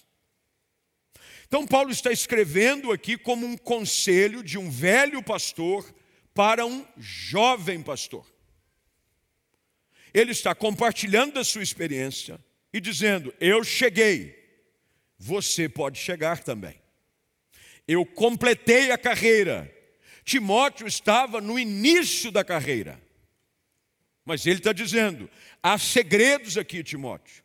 Então, 1.51 1.67
Paulo 1.67 1.91
está 1.91 2.13
escrevendo 2.13 2.93
aqui 2.93 3.19
como 3.19 3.45
um 3.45 3.57
conselho 3.57 4.41
de 4.41 4.57
um 4.57 4.71
velho 4.71 5.21
pastor 5.21 5.85
para 6.33 6.65
um 6.65 6.87
jovem 6.97 7.83
pastor. 7.83 8.25
Ele 10.15 10.31
está 10.31 10.55
compartilhando 10.55 11.41
a 11.41 11.45
sua 11.45 11.65
experiência 11.65 12.39
e 12.73 12.81
dizendo: 12.81 13.35
Eu 13.41 13.65
cheguei, 13.65 14.33
você 15.19 15.69
pode 15.69 15.99
chegar 15.99 16.39
também. 16.39 16.81
Eu 17.89 18.07
completei 18.07 18.93
a 18.93 18.97
carreira, 18.97 19.77
Timóteo 20.25 20.87
estava 20.87 21.41
no 21.41 21.59
início 21.59 22.31
da 22.31 22.45
carreira. 22.45 23.03
Mas 24.25 24.47
ele 24.47 24.59
está 24.59 24.73
dizendo: 24.73 25.29
há 25.61 25.77
segredos 25.77 26.57
aqui, 26.57 26.85
Timóteo, 26.85 27.43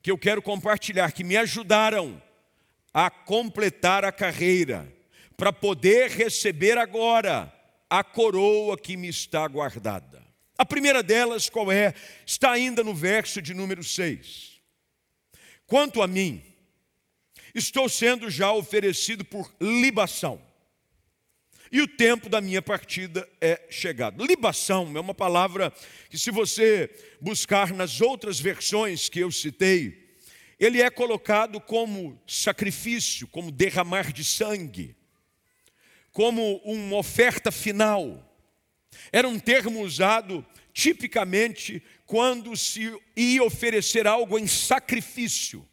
que 0.00 0.10
eu 0.10 0.16
quero 0.16 0.40
compartilhar, 0.40 1.12
que 1.12 1.22
me 1.22 1.36
ajudaram 1.36 2.22
a 2.94 3.10
completar 3.10 4.04
a 4.04 4.12
carreira, 4.12 4.90
para 5.36 5.52
poder 5.52 6.10
receber 6.10 6.78
agora 6.78 7.52
a 7.90 8.04
coroa 8.04 8.78
que 8.78 8.96
me 8.96 9.08
está 9.08 9.46
guardada. 9.48 10.22
A 10.56 10.64
primeira 10.64 11.02
delas, 11.02 11.50
qual 11.50 11.72
é? 11.72 11.92
Está 12.24 12.52
ainda 12.52 12.84
no 12.84 12.94
verso 12.94 13.42
de 13.42 13.52
número 13.52 13.82
6. 13.82 14.60
Quanto 15.66 16.00
a 16.00 16.06
mim, 16.06 16.40
estou 17.52 17.88
sendo 17.88 18.30
já 18.30 18.52
oferecido 18.52 19.24
por 19.24 19.52
libação 19.60 20.40
e 21.74 21.80
o 21.80 21.88
tempo 21.88 22.28
da 22.28 22.40
minha 22.40 22.62
partida 22.62 23.28
é 23.40 23.60
chegado. 23.68 24.24
Libação 24.24 24.96
é 24.96 25.00
uma 25.00 25.12
palavra 25.12 25.72
que, 26.08 26.16
se 26.16 26.30
você 26.30 26.88
buscar 27.20 27.72
nas 27.72 28.00
outras 28.00 28.38
versões 28.38 29.08
que 29.08 29.18
eu 29.18 29.32
citei, 29.32 30.03
ele 30.58 30.80
é 30.80 30.90
colocado 30.90 31.60
como 31.60 32.20
sacrifício, 32.26 33.26
como 33.28 33.50
derramar 33.50 34.12
de 34.12 34.24
sangue, 34.24 34.96
como 36.12 36.56
uma 36.58 36.96
oferta 36.96 37.50
final. 37.50 38.30
Era 39.12 39.28
um 39.28 39.38
termo 39.38 39.80
usado 39.80 40.46
tipicamente 40.72 41.82
quando 42.06 42.56
se 42.56 42.92
ia 43.16 43.42
oferecer 43.42 44.06
algo 44.06 44.38
em 44.38 44.46
sacrifício. 44.46 45.66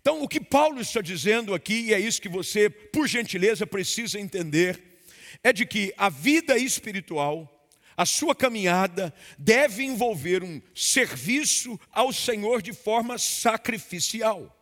Então, 0.00 0.22
o 0.22 0.28
que 0.28 0.40
Paulo 0.40 0.80
está 0.80 1.00
dizendo 1.00 1.52
aqui, 1.52 1.86
e 1.86 1.94
é 1.94 1.98
isso 1.98 2.22
que 2.22 2.28
você, 2.28 2.70
por 2.70 3.08
gentileza, 3.08 3.66
precisa 3.66 4.20
entender, 4.20 5.00
é 5.42 5.52
de 5.52 5.66
que 5.66 5.92
a 5.96 6.08
vida 6.08 6.56
espiritual, 6.56 7.55
a 7.96 8.04
sua 8.04 8.34
caminhada, 8.34 9.14
deve 9.38 9.82
envolver 9.82 10.44
um 10.44 10.60
serviço 10.74 11.80
ao 11.90 12.12
Senhor 12.12 12.60
de 12.60 12.72
forma 12.72 13.16
sacrificial. 13.18 14.52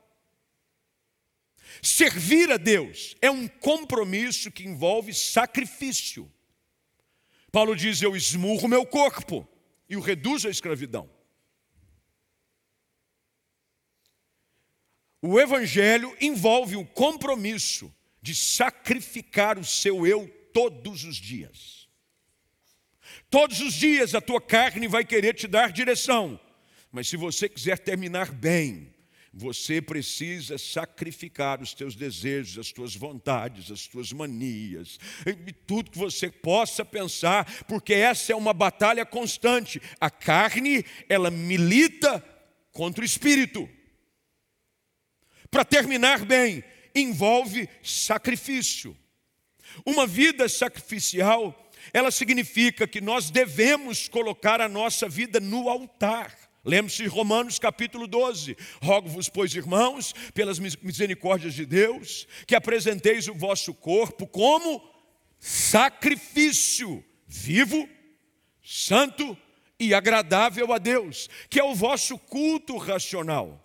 Servir 1.83 2.53
a 2.53 2.57
Deus 2.57 3.17
é 3.21 3.31
um 3.31 3.49
compromisso 3.49 4.51
que 4.51 4.65
envolve 4.65 5.13
sacrifício. 5.13 6.31
Paulo 7.51 7.75
diz: 7.75 8.01
Eu 8.01 8.15
esmurro 8.15 8.69
meu 8.69 8.87
corpo 8.87 9.47
e 9.89 9.97
o 9.97 10.01
reduzo 10.01 10.47
à 10.49 10.51
escravidão. 10.51 11.11
O 15.21 15.41
Evangelho 15.41 16.15
envolve 16.21 16.77
o 16.77 16.85
compromisso 16.85 17.93
de 18.21 18.35
sacrificar 18.35 19.59
o 19.59 19.65
seu 19.65 20.07
eu 20.07 20.29
todos 20.53 21.05
os 21.05 21.17
dias. 21.17 21.84
Todos 23.31 23.61
os 23.61 23.75
dias 23.75 24.15
a 24.15 24.21
tua 24.21 24.41
carne 24.41 24.89
vai 24.89 25.05
querer 25.05 25.35
te 25.35 25.47
dar 25.47 25.73
direção, 25.73 26.39
mas 26.91 27.09
se 27.09 27.17
você 27.17 27.49
quiser 27.49 27.79
terminar 27.79 28.31
bem, 28.31 28.95
você 29.37 29.83
precisa 29.83 30.57
sacrificar 30.57 31.61
os 31.61 31.75
teus 31.75 31.97
desejos, 31.97 32.57
as 32.57 32.73
tuas 32.73 32.95
vontades, 32.95 33.71
as 33.71 33.87
tuas 33.89 34.13
manias, 34.13 34.99
tudo 35.67 35.91
que 35.91 35.99
você 35.99 36.31
possa 36.31 36.85
pensar, 36.85 37.65
porque 37.65 37.93
essa 37.93 38.33
é 38.33 38.37
uma 38.37 38.53
batalha 38.53 39.05
constante. 39.05 39.83
A 40.01 40.09
carne, 40.09 40.85
ela 41.09 41.33
milita 41.33 42.25
contra 42.71 43.03
o 43.03 43.05
espírito 43.05 43.69
para 45.51 45.65
terminar 45.65 46.25
bem, 46.25 46.65
envolve 46.95 47.69
sacrifício. 47.81 48.97
Uma 49.87 50.05
vida 50.05 50.49
sacrificial, 50.49 51.64
ela 51.93 52.11
significa 52.11 52.87
que 52.87 53.01
nós 53.01 53.31
devemos 53.31 54.09
colocar 54.09 54.61
a 54.61 54.69
nossa 54.69 55.09
vida 55.09 55.41
no 55.41 55.69
altar. 55.69 56.37
Lembre-se 56.65 57.03
de 57.03 57.09
Romanos 57.09 57.59
capítulo 57.59 58.07
12. 58.07 58.57
Rogo-vos, 58.83 59.29
pois, 59.29 59.55
irmãos, 59.55 60.15
pelas 60.33 60.59
misericórdias 60.59 61.55
de 61.55 61.67
Deus, 61.67 62.27
que 62.47 62.55
apresenteis 62.55 63.29
o 63.29 63.35
vosso 63.35 63.75
corpo 63.75 64.27
como 64.27 64.83
sacrifício 65.39 67.05
vivo, 67.27 67.89
santo 68.63 69.37
e 69.79 69.93
agradável 69.93 70.73
a 70.73 70.79
Deus, 70.79 71.29
que 71.51 71.61
é 71.61 71.65
o 71.65 71.75
vosso 71.75 72.19
culto 72.19 72.79
racional. 72.79 73.64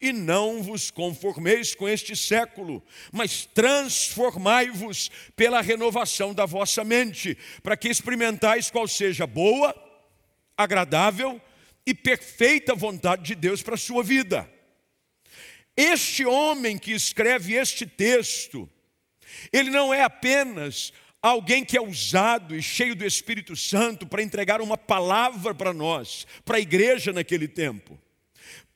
E 0.00 0.12
não 0.12 0.62
vos 0.62 0.90
conformeis 0.90 1.74
com 1.74 1.86
este 1.86 2.16
século, 2.16 2.82
mas 3.12 3.44
transformai-vos 3.44 5.10
pela 5.36 5.60
renovação 5.60 6.32
da 6.32 6.46
vossa 6.46 6.82
mente, 6.82 7.36
para 7.62 7.76
que 7.76 7.88
experimentais 7.88 8.70
qual 8.70 8.88
seja 8.88 9.26
boa, 9.26 9.74
agradável 10.56 11.40
e 11.84 11.94
perfeita 11.94 12.74
vontade 12.74 13.24
de 13.24 13.34
Deus 13.34 13.62
para 13.62 13.74
a 13.74 13.78
sua 13.78 14.02
vida. 14.02 14.50
Este 15.76 16.24
homem 16.24 16.78
que 16.78 16.92
escreve 16.92 17.54
este 17.54 17.86
texto, 17.86 18.68
ele 19.52 19.70
não 19.70 19.92
é 19.92 20.02
apenas 20.02 20.92
alguém 21.22 21.64
que 21.64 21.76
é 21.76 21.80
usado 21.80 22.56
e 22.56 22.62
cheio 22.62 22.94
do 22.94 23.04
Espírito 23.04 23.54
Santo 23.54 24.06
para 24.06 24.22
entregar 24.22 24.60
uma 24.60 24.78
palavra 24.78 25.54
para 25.54 25.72
nós, 25.72 26.26
para 26.44 26.56
a 26.56 26.60
igreja 26.60 27.12
naquele 27.12 27.46
tempo. 27.46 27.98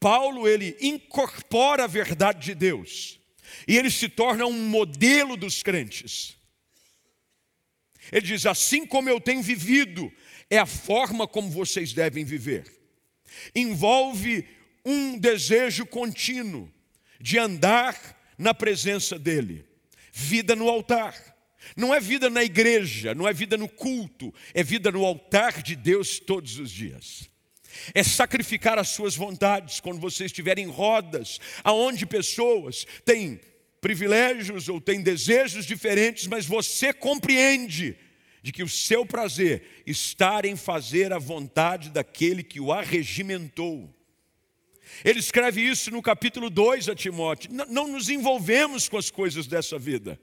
Paulo, 0.05 0.47
ele 0.47 0.77
incorpora 0.83 1.85
a 1.85 1.87
verdade 1.87 2.45
de 2.45 2.55
Deus 2.55 3.19
e 3.67 3.75
ele 3.75 3.91
se 3.91 4.07
torna 4.07 4.45
um 4.45 4.69
modelo 4.69 5.35
dos 5.35 5.63
crentes. 5.63 6.37
Ele 8.13 8.27
diz: 8.27 8.45
assim 8.45 8.85
como 8.85 9.09
eu 9.09 9.19
tenho 9.19 9.41
vivido, 9.43 10.13
é 10.51 10.59
a 10.59 10.67
forma 10.67 11.27
como 11.27 11.49
vocês 11.49 11.95
devem 11.95 12.23
viver. 12.23 12.71
Envolve 13.55 14.47
um 14.85 15.19
desejo 15.19 15.87
contínuo 15.87 16.71
de 17.19 17.39
andar 17.39 17.97
na 18.37 18.53
presença 18.53 19.19
dEle, 19.19 19.65
vida 20.13 20.55
no 20.55 20.69
altar 20.69 21.35
não 21.75 21.95
é 21.95 21.99
vida 21.99 22.29
na 22.29 22.45
igreja, 22.45 23.15
não 23.15 23.27
é 23.27 23.33
vida 23.33 23.57
no 23.57 23.67
culto, 23.67 24.35
é 24.53 24.63
vida 24.63 24.93
no 24.93 25.03
altar 25.03 25.63
de 25.63 25.75
Deus 25.75 26.19
todos 26.19 26.59
os 26.59 26.71
dias. 26.71 27.31
É 27.95 28.03
sacrificar 28.03 28.79
as 28.79 28.89
suas 28.89 29.17
vontades 29.17 29.81
quando 29.81 30.01
você 30.01 30.25
estiver 30.27 30.59
em 30.59 30.67
rodas, 30.67 31.41
aonde 31.63 32.07
pessoas 32.07 32.87
têm 33.05 33.41
privilégios 33.81 34.69
ou 34.69 34.81
têm 34.81 35.03
desejos 35.03 35.67
diferentes, 35.67 36.27
mas 36.27 36.47
você 36.47 36.93
compreende 36.93 37.97
de 38.43 38.53
que 38.53 38.63
o 38.63 38.69
seu 38.69 39.07
prazer 39.07 39.83
está 39.87 40.41
em 40.45 40.57
fazer 40.57 41.13
a 41.13 41.19
vontade 41.19 41.91
daquele 41.91 42.43
que 42.43 42.61
o 42.61 42.73
arregimentou. 42.73 43.95
Ele 45.05 45.19
escreve 45.19 45.63
isso 45.63 45.91
no 45.91 46.03
capítulo 46.03 46.51
2 46.51 46.89
a 46.89 46.95
Timóteo. 46.95 47.51
Não 47.69 47.89
nos 47.89 48.09
envolvemos 48.09 48.89
com 48.89 48.99
as 48.99 49.11
coisas 49.11 49.47
dessa 49.47 49.79
vida. 49.79 50.21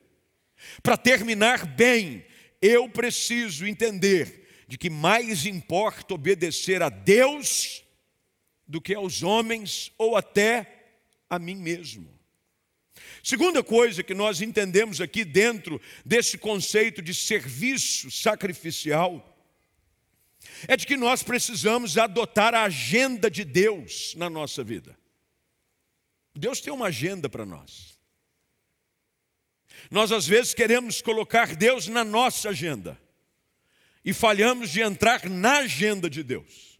Para 0.83 0.97
terminar 0.97 1.65
bem, 1.65 2.23
eu 2.61 2.87
preciso 2.87 3.65
entender 3.65 4.40
de 4.71 4.77
que 4.77 4.89
mais 4.89 5.45
importa 5.45 6.13
obedecer 6.13 6.81
a 6.81 6.87
Deus 6.87 7.83
do 8.65 8.79
que 8.79 8.95
aos 8.95 9.21
homens 9.21 9.91
ou 9.97 10.15
até 10.15 10.93
a 11.29 11.37
mim 11.37 11.55
mesmo. 11.55 12.09
Segunda 13.21 13.61
coisa 13.61 14.01
que 14.01 14.13
nós 14.13 14.39
entendemos 14.39 15.01
aqui 15.01 15.25
dentro 15.25 15.81
desse 16.05 16.37
conceito 16.37 17.01
de 17.01 17.13
serviço 17.13 18.09
sacrificial 18.09 19.37
é 20.69 20.77
de 20.77 20.87
que 20.87 20.95
nós 20.95 21.21
precisamos 21.21 21.97
adotar 21.97 22.55
a 22.55 22.63
agenda 22.63 23.29
de 23.29 23.43
Deus 23.43 24.15
na 24.15 24.29
nossa 24.29 24.63
vida. 24.63 24.97
Deus 26.33 26.61
tem 26.61 26.71
uma 26.71 26.87
agenda 26.87 27.27
para 27.27 27.45
nós. 27.45 27.99
Nós 29.91 30.13
às 30.13 30.25
vezes 30.25 30.53
queremos 30.53 31.01
colocar 31.01 31.57
Deus 31.57 31.89
na 31.89 32.05
nossa 32.05 32.51
agenda 32.51 32.97
e 34.03 34.13
falhamos 34.13 34.69
de 34.69 34.81
entrar 34.81 35.29
na 35.29 35.59
agenda 35.59 36.09
de 36.09 36.23
Deus. 36.23 36.79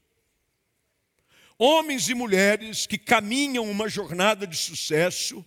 Homens 1.57 2.09
e 2.09 2.15
mulheres 2.15 2.87
que 2.87 2.97
caminham 2.97 3.69
uma 3.69 3.87
jornada 3.87 4.47
de 4.47 4.57
sucesso 4.57 5.45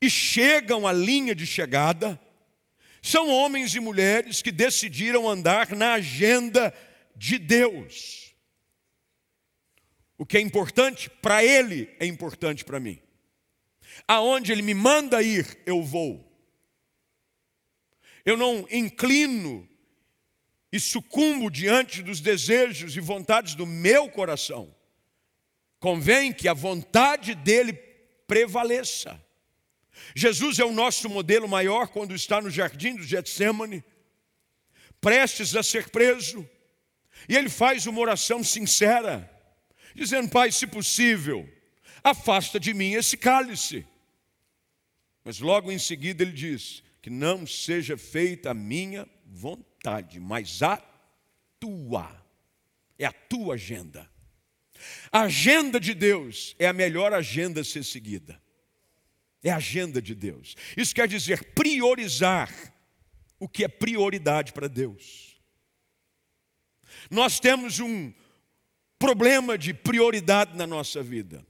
e 0.00 0.10
chegam 0.10 0.86
à 0.86 0.92
linha 0.92 1.34
de 1.34 1.46
chegada, 1.46 2.20
são 3.00 3.28
homens 3.28 3.74
e 3.74 3.80
mulheres 3.80 4.42
que 4.42 4.50
decidiram 4.50 5.28
andar 5.28 5.74
na 5.76 5.94
agenda 5.94 6.74
de 7.14 7.38
Deus. 7.38 8.34
O 10.18 10.26
que 10.26 10.36
é 10.36 10.40
importante 10.40 11.08
para 11.08 11.44
Ele 11.44 11.94
é 12.00 12.06
importante 12.06 12.64
para 12.64 12.80
mim. 12.80 13.00
Aonde 14.08 14.52
Ele 14.52 14.62
me 14.62 14.74
manda 14.74 15.22
ir, 15.22 15.58
eu 15.64 15.82
vou 15.82 16.30
eu 18.24 18.36
não 18.36 18.66
inclino 18.70 19.68
e 20.72 20.78
sucumbo 20.78 21.50
diante 21.50 22.02
dos 22.02 22.20
desejos 22.20 22.96
e 22.96 23.00
vontades 23.00 23.54
do 23.54 23.66
meu 23.66 24.08
coração. 24.08 24.74
Convém 25.78 26.32
que 26.32 26.48
a 26.48 26.54
vontade 26.54 27.34
dele 27.34 27.72
prevaleça. 28.26 29.20
Jesus 30.14 30.58
é 30.58 30.64
o 30.64 30.72
nosso 30.72 31.08
modelo 31.08 31.48
maior 31.48 31.88
quando 31.88 32.14
está 32.14 32.40
no 32.40 32.50
jardim 32.50 32.96
do 32.96 33.02
Getsemane, 33.02 33.82
prestes 35.00 35.56
a 35.56 35.62
ser 35.62 35.90
preso, 35.90 36.48
e 37.28 37.36
ele 37.36 37.48
faz 37.48 37.86
uma 37.86 38.00
oração 38.00 38.42
sincera, 38.44 39.28
dizendo: 39.94 40.28
Pai, 40.28 40.52
se 40.52 40.66
possível, 40.66 41.48
afasta 42.02 42.58
de 42.60 42.72
mim 42.72 42.92
esse 42.92 43.16
cálice. 43.16 43.86
Mas 45.24 45.40
logo 45.40 45.70
em 45.70 45.78
seguida 45.78 46.22
ele 46.22 46.32
diz: 46.32 46.82
que 47.02 47.10
não 47.10 47.46
seja 47.46 47.96
feita 47.96 48.50
a 48.50 48.54
minha 48.54 49.08
vontade, 49.26 49.69
mas 50.20 50.62
a 50.62 50.76
tua. 51.58 52.20
É 52.98 53.06
a 53.06 53.12
tua 53.12 53.54
agenda. 53.54 54.08
A 55.10 55.22
agenda 55.22 55.78
de 55.80 55.94
Deus 55.94 56.54
é 56.58 56.66
a 56.66 56.72
melhor 56.72 57.12
agenda 57.12 57.60
a 57.60 57.64
ser 57.64 57.84
seguida. 57.84 58.40
É 59.42 59.50
a 59.50 59.56
agenda 59.56 60.00
de 60.02 60.14
Deus. 60.14 60.54
Isso 60.76 60.94
quer 60.94 61.08
dizer 61.08 61.52
priorizar 61.54 62.50
o 63.38 63.48
que 63.48 63.64
é 63.64 63.68
prioridade 63.68 64.52
para 64.52 64.68
Deus. 64.68 65.40
Nós 67.10 67.40
temos 67.40 67.80
um 67.80 68.12
problema 68.98 69.56
de 69.56 69.72
prioridade 69.72 70.56
na 70.56 70.66
nossa 70.66 71.02
vida. 71.02 71.44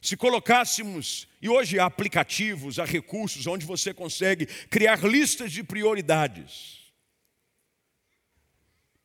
Se 0.00 0.16
colocássemos, 0.16 1.28
e 1.40 1.48
hoje 1.48 1.78
há 1.78 1.86
aplicativos, 1.86 2.78
há 2.78 2.84
recursos 2.84 3.46
onde 3.46 3.64
você 3.64 3.94
consegue 3.94 4.46
criar 4.46 5.04
listas 5.04 5.52
de 5.52 5.62
prioridades. 5.62 6.77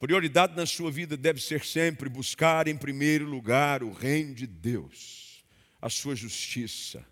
Prioridade 0.04 0.54
na 0.54 0.66
sua 0.66 0.92
vida 0.92 1.16
deve 1.16 1.40
ser 1.40 1.64
sempre 1.64 2.10
buscar 2.10 2.68
em 2.68 2.76
primeiro 2.76 3.24
lugar 3.24 3.82
o 3.82 3.90
reino 3.94 4.36
de 4.36 4.46
Deus, 4.46 5.46
a 5.82 5.90
sua 5.90 6.14
justiça, 6.14 7.06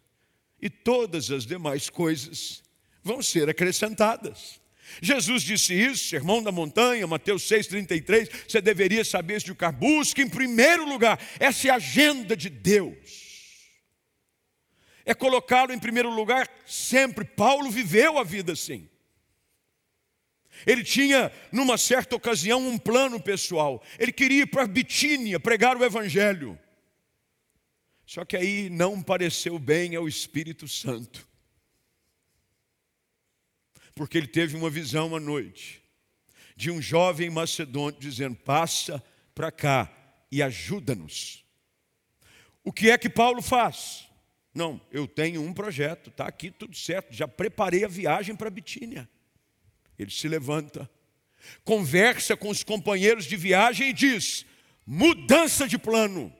e 0.62 0.69
todas 0.69 1.32
as 1.32 1.45
demais 1.45 1.89
coisas 1.89 2.62
vão 3.01 3.23
ser 3.23 3.47
acrescentadas. 3.47 4.60
Jesus 5.01 5.43
disse 5.43 5.73
isso, 5.73 6.10
Sermão 6.10 6.43
da 6.43 6.51
Montanha, 6.51 7.08
Mateus 7.08 7.43
6,33. 7.43 8.30
Você 8.45 8.60
deveria 8.60 9.06
saber 9.06 9.38
isso 9.38 9.45
de 9.45 9.56
cá. 9.56 9.71
Busque 9.71 10.21
em 10.21 10.27
primeiro 10.27 10.86
lugar, 10.86 11.17
essa 11.39 11.69
é 11.69 11.71
a 11.71 11.75
agenda 11.75 12.36
de 12.36 12.49
Deus 12.49 13.32
é 15.06 15.13
colocá-lo 15.13 15.73
em 15.73 15.80
primeiro 15.80 16.10
lugar 16.10 16.47
sempre. 16.65 17.25
Paulo 17.25 17.69
viveu 17.71 18.19
a 18.19 18.23
vida 18.23 18.54
assim. 18.54 18.88
Ele 20.65 20.84
tinha, 20.84 21.32
numa 21.52 21.78
certa 21.78 22.15
ocasião, 22.15 22.67
um 22.67 22.78
plano 22.78 23.19
pessoal. 23.19 23.84
Ele 23.97 24.12
queria 24.12 24.43
ir 24.43 24.47
para 24.47 24.67
Bitínia 24.67 25.39
pregar 25.39 25.78
o 25.78 25.84
Evangelho. 25.84 26.58
Só 28.06 28.26
que 28.26 28.36
aí 28.36 28.69
não 28.69 29.02
pareceu 29.02 29.58
bem 29.58 29.95
ao 29.95 30.08
Espírito 30.08 30.67
Santo. 30.67 31.28
Porque 33.95 34.17
ele 34.17 34.28
teve 34.28 34.56
uma 34.56 34.69
visão 34.69 35.15
à 35.15 35.19
noite 35.19 35.82
de 36.56 36.69
um 36.69 36.82
jovem 36.82 37.30
macedônio 37.30 38.00
dizendo: 38.00 38.36
Passa 38.36 39.04
para 39.34 39.52
cá 39.52 39.91
e 40.32 40.41
ajuda-nos. 40.41 41.43
O 42.63 42.71
que 42.71 42.91
é 42.91 42.97
que 42.97 43.10
Paulo 43.10 43.41
faz? 43.41 44.08
Não, 44.54 44.80
eu 44.91 45.08
tenho 45.08 45.41
um 45.41 45.54
projeto, 45.54 46.10
está 46.10 46.28
aqui 46.28 46.52
tudo 46.52 46.76
certo, 46.76 47.13
já 47.13 47.28
preparei 47.28 47.86
a 47.86 47.88
viagem 47.88 48.36
para 48.36 48.50
Bitínia. 48.50 49.10
Ele 50.01 50.11
se 50.11 50.27
levanta, 50.27 50.89
conversa 51.63 52.35
com 52.35 52.49
os 52.49 52.63
companheiros 52.63 53.25
de 53.25 53.35
viagem 53.37 53.89
e 53.89 53.93
diz: 53.93 54.45
mudança 54.85 55.67
de 55.67 55.77
plano. 55.77 56.33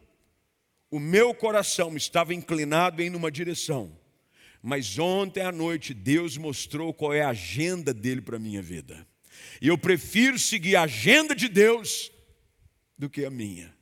O 0.90 1.00
meu 1.00 1.34
coração 1.34 1.96
estava 1.96 2.34
inclinado 2.34 3.02
em 3.02 3.16
uma 3.16 3.32
direção, 3.32 3.98
Mas 4.62 5.00
ontem 5.00 5.42
à 5.42 5.52
noite 5.52 5.94
Deus 5.94 6.38
mostrou 6.38 6.94
qual 6.94 7.14
é 7.14 7.22
a 7.22 7.30
agenda 7.30 7.94
dele 7.94 8.22
para 8.22 8.36
a 8.36 8.40
minha 8.40 8.62
vida. 8.62 9.08
E 9.62 9.68
eu 9.70 9.78
prefiro 9.78 10.38
seguir 10.38 10.76
a 10.76 10.84
agenda 10.84 11.34
de 11.34 11.48
Deus 11.48 12.12
do 12.98 13.10
que 13.10 13.26
a 13.26 13.30
minha. 13.30 13.74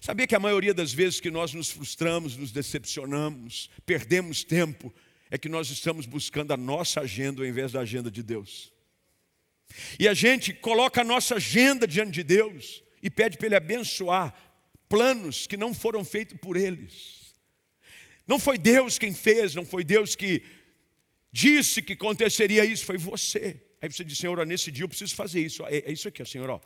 Sabia 0.00 0.26
que 0.26 0.34
a 0.34 0.40
maioria 0.40 0.72
das 0.72 0.92
vezes 0.92 1.20
que 1.20 1.30
nós 1.30 1.52
nos 1.52 1.70
frustramos, 1.70 2.36
nos 2.36 2.52
decepcionamos, 2.52 3.68
perdemos 3.84 4.44
tempo, 4.44 4.94
é 5.30 5.36
que 5.36 5.48
nós 5.48 5.68
estamos 5.68 6.06
buscando 6.06 6.52
a 6.52 6.56
nossa 6.56 7.00
agenda 7.00 7.42
ao 7.42 7.46
invés 7.46 7.72
da 7.72 7.80
agenda 7.80 8.10
de 8.10 8.22
Deus. 8.22 8.72
E 9.98 10.08
a 10.08 10.14
gente 10.14 10.52
coloca 10.52 11.00
a 11.00 11.04
nossa 11.04 11.36
agenda 11.36 11.86
diante 11.86 12.12
de 12.12 12.22
Deus 12.22 12.82
e 13.02 13.10
pede 13.10 13.36
para 13.36 13.46
Ele 13.46 13.56
abençoar 13.56 14.34
planos 14.88 15.46
que 15.46 15.56
não 15.56 15.74
foram 15.74 16.04
feitos 16.04 16.38
por 16.40 16.56
eles. 16.56 17.34
Não 18.26 18.38
foi 18.38 18.58
Deus 18.58 18.98
quem 18.98 19.14
fez, 19.14 19.54
não 19.54 19.64
foi 19.64 19.84
Deus 19.84 20.14
que 20.16 20.42
disse 21.30 21.82
que 21.82 21.92
aconteceria 21.92 22.64
isso, 22.64 22.84
foi 22.84 22.98
você. 22.98 23.62
Aí 23.80 23.90
você 23.90 24.04
diz, 24.04 24.18
Senhor, 24.18 24.44
nesse 24.46 24.72
dia 24.72 24.84
eu 24.84 24.88
preciso 24.88 25.14
fazer 25.14 25.40
isso. 25.40 25.64
É, 25.66 25.78
é 25.78 25.92
isso 25.92 26.08
aqui, 26.08 26.24
Senhor. 26.24 26.48
Ó. 26.50 26.60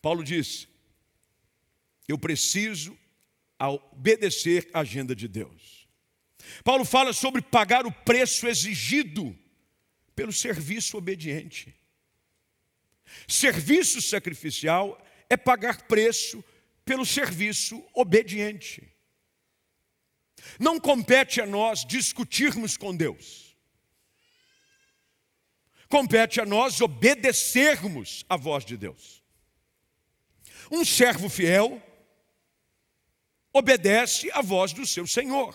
Paulo 0.00 0.24
diz: 0.24 0.66
Eu 2.08 2.18
preciso 2.18 2.98
obedecer 3.60 4.68
à 4.72 4.80
agenda 4.80 5.14
de 5.14 5.28
Deus. 5.28 5.86
Paulo 6.64 6.84
fala 6.84 7.12
sobre 7.12 7.40
pagar 7.40 7.86
o 7.86 7.92
preço 7.92 8.48
exigido 8.48 9.38
pelo 10.14 10.32
serviço 10.32 10.96
obediente. 10.96 11.74
Serviço 13.28 14.00
sacrificial 14.00 15.00
é 15.28 15.36
pagar 15.36 15.82
preço 15.82 16.44
pelo 16.84 17.04
serviço 17.04 17.84
obediente. 17.94 18.92
Não 20.58 20.78
compete 20.80 21.40
a 21.40 21.46
nós 21.46 21.84
discutirmos 21.84 22.76
com 22.76 22.94
Deus. 22.94 23.56
Compete 25.88 26.40
a 26.40 26.46
nós 26.46 26.80
obedecermos 26.80 28.24
à 28.28 28.36
voz 28.36 28.64
de 28.64 28.76
Deus. 28.76 29.22
Um 30.70 30.84
servo 30.84 31.28
fiel 31.28 31.82
obedece 33.52 34.30
à 34.32 34.40
voz 34.40 34.72
do 34.72 34.86
seu 34.86 35.06
Senhor. 35.06 35.54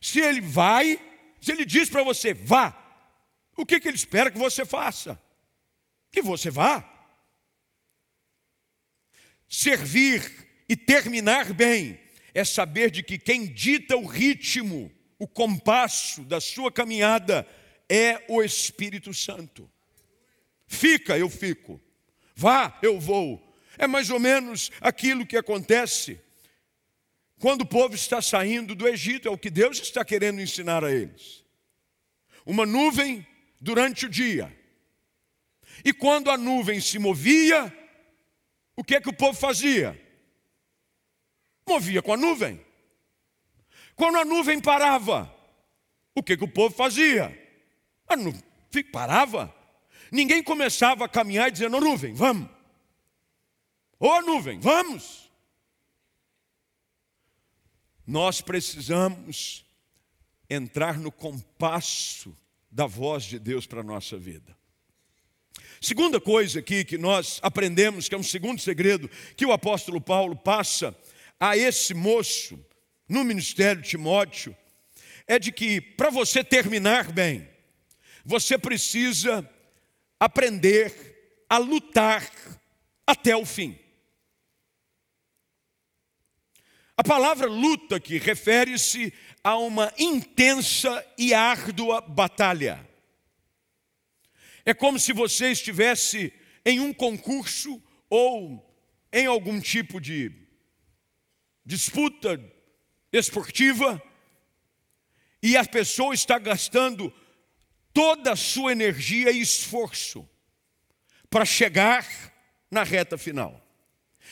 Se 0.00 0.20
ele 0.20 0.40
vai, 0.40 1.00
se 1.40 1.52
ele 1.52 1.64
diz 1.64 1.88
para 1.88 2.02
você, 2.02 2.34
vá, 2.34 2.70
o 3.56 3.66
que, 3.66 3.78
que 3.78 3.88
ele 3.88 3.96
espera 3.96 4.30
que 4.30 4.38
você 4.38 4.64
faça? 4.64 5.20
Que 6.10 6.22
você 6.22 6.50
vá. 6.50 6.88
Servir 9.48 10.64
e 10.68 10.76
terminar 10.76 11.52
bem 11.52 12.00
é 12.34 12.44
saber 12.44 12.90
de 12.90 13.02
que 13.02 13.18
quem 13.18 13.46
dita 13.46 13.96
o 13.96 14.06
ritmo, 14.06 14.90
o 15.18 15.28
compasso 15.28 16.22
da 16.22 16.40
sua 16.40 16.72
caminhada 16.72 17.46
é 17.88 18.24
o 18.28 18.42
Espírito 18.42 19.12
Santo. 19.12 19.70
Fica, 20.66 21.18
eu 21.18 21.28
fico. 21.28 21.80
Vá, 22.34 22.78
eu 22.82 22.98
vou. 22.98 23.54
É 23.76 23.86
mais 23.86 24.08
ou 24.10 24.18
menos 24.18 24.70
aquilo 24.80 25.26
que 25.26 25.36
acontece 25.36 26.18
quando 27.42 27.62
o 27.62 27.66
povo 27.66 27.92
está 27.96 28.22
saindo 28.22 28.72
do 28.72 28.86
Egito, 28.86 29.26
é 29.26 29.30
o 29.32 29.36
que 29.36 29.50
Deus 29.50 29.80
está 29.80 30.04
querendo 30.04 30.40
ensinar 30.40 30.84
a 30.84 30.92
eles. 30.92 31.44
Uma 32.46 32.64
nuvem 32.64 33.26
durante 33.62 34.06
o 34.06 34.08
dia. 34.08 34.54
E 35.84 35.92
quando 35.92 36.30
a 36.30 36.36
nuvem 36.36 36.80
se 36.80 36.98
movia, 36.98 37.72
o 38.76 38.82
que 38.82 38.96
é 38.96 39.00
que 39.00 39.08
o 39.08 39.14
povo 39.14 39.38
fazia? 39.38 39.98
Movia 41.66 42.02
com 42.02 42.12
a 42.12 42.16
nuvem. 42.16 42.60
Quando 43.94 44.18
a 44.18 44.24
nuvem 44.24 44.60
parava, 44.60 45.32
o 46.12 46.22
que, 46.22 46.36
que 46.36 46.44
o 46.44 46.48
povo 46.48 46.74
fazia? 46.74 47.38
A 48.08 48.16
nuvem 48.16 48.42
parava. 48.90 49.54
Ninguém 50.10 50.42
começava 50.42 51.04
a 51.04 51.08
caminhar 51.08 51.50
dizendo, 51.50 51.80
nuvem, 51.80 52.12
vamos. 52.12 52.50
Ô 53.98 54.20
nuvem, 54.22 54.58
vamos. 54.58 55.30
Nós 58.04 58.40
precisamos 58.40 59.64
entrar 60.50 60.98
no 60.98 61.12
compasso 61.12 62.36
da 62.72 62.86
voz 62.86 63.24
de 63.24 63.38
Deus 63.38 63.66
para 63.66 63.80
a 63.80 63.84
nossa 63.84 64.16
vida. 64.16 64.56
Segunda 65.78 66.18
coisa 66.18 66.60
aqui 66.60 66.84
que 66.84 66.96
nós 66.96 67.38
aprendemos, 67.42 68.08
que 68.08 68.14
é 68.14 68.18
um 68.18 68.22
segundo 68.22 68.60
segredo 68.60 69.10
que 69.36 69.44
o 69.44 69.52
apóstolo 69.52 70.00
Paulo 70.00 70.34
passa 70.34 70.96
a 71.38 71.54
esse 71.56 71.92
moço 71.92 72.58
no 73.06 73.22
ministério 73.22 73.82
de 73.82 73.90
Timóteo, 73.90 74.56
é 75.26 75.38
de 75.38 75.52
que 75.52 75.80
para 75.80 76.08
você 76.08 76.42
terminar 76.42 77.12
bem, 77.12 77.46
você 78.24 78.56
precisa 78.56 79.48
aprender 80.18 81.44
a 81.48 81.58
lutar 81.58 82.30
até 83.06 83.36
o 83.36 83.44
fim. 83.44 83.78
A 86.96 87.02
palavra 87.02 87.48
luta 87.48 87.96
aqui 87.96 88.18
refere-se 88.18 89.12
a 89.44 89.56
uma 89.56 89.92
intensa 89.98 91.04
e 91.18 91.34
árdua 91.34 92.00
batalha. 92.00 92.88
É 94.64 94.72
como 94.72 94.98
se 94.98 95.12
você 95.12 95.50
estivesse 95.50 96.32
em 96.64 96.78
um 96.78 96.92
concurso 96.92 97.82
ou 98.08 98.64
em 99.12 99.26
algum 99.26 99.60
tipo 99.60 100.00
de 100.00 100.30
disputa 101.64 102.40
esportiva 103.12 104.02
e 105.42 105.56
a 105.56 105.64
pessoa 105.64 106.14
está 106.14 106.38
gastando 106.38 107.12
toda 107.92 108.32
a 108.32 108.36
sua 108.36 108.72
energia 108.72 109.32
e 109.32 109.40
esforço 109.40 110.28
para 111.28 111.44
chegar 111.44 112.06
na 112.70 112.84
reta 112.84 113.18
final. 113.18 113.60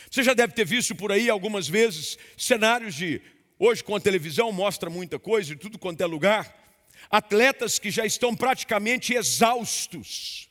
Você 0.08 0.22
já 0.22 0.34
deve 0.34 0.54
ter 0.54 0.64
visto 0.64 0.94
por 0.94 1.10
aí 1.10 1.28
algumas 1.28 1.68
vezes 1.68 2.16
cenários 2.36 2.94
de 2.94 3.20
Hoje, 3.62 3.84
com 3.84 3.94
a 3.94 4.00
televisão, 4.00 4.50
mostra 4.50 4.88
muita 4.88 5.18
coisa, 5.18 5.54
de 5.54 5.60
tudo 5.60 5.78
quanto 5.78 6.00
é 6.00 6.06
lugar. 6.06 6.50
Atletas 7.10 7.78
que 7.78 7.90
já 7.90 8.06
estão 8.06 8.34
praticamente 8.34 9.12
exaustos, 9.12 10.48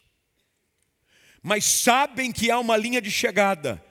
mas 1.41 1.65
sabem 1.65 2.31
que 2.31 2.51
há 2.51 2.59
uma 2.59 2.77
linha 2.77 3.01
de 3.01 3.09
chegada. 3.09 3.83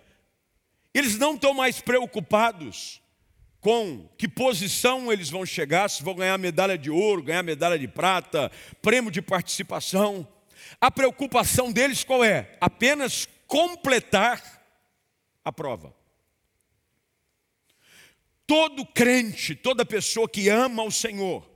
Eles 0.95 1.19
não 1.19 1.35
estão 1.35 1.53
mais 1.53 1.81
preocupados 1.81 3.03
com 3.61 4.09
que 4.17 4.29
posição 4.29 5.13
eles 5.13 5.29
vão 5.29 5.45
chegar, 5.45 5.91
se 5.91 6.05
vão 6.05 6.15
ganhar 6.15 6.39
medalha 6.39 6.79
de 6.79 6.89
ouro, 6.89 7.25
ganhar 7.25 7.43
medalha 7.43 7.77
de 7.77 7.89
prata, 7.89 8.53
prêmio 8.81 9.11
de 9.11 9.21
participação. 9.21 10.29
A 10.81 10.93
preocupação 10.93 11.73
deles 11.73 12.05
qual 12.05 12.23
é? 12.23 12.57
Apenas 12.61 13.29
completar 13.49 14.41
a 15.45 15.51
prova. 15.51 15.98
Todo 18.49 18.87
crente, 18.87 19.55
toda 19.55 19.85
pessoa 19.85 20.27
que 20.27 20.49
ama 20.49 20.83
o 20.83 20.91
Senhor, 20.91 21.47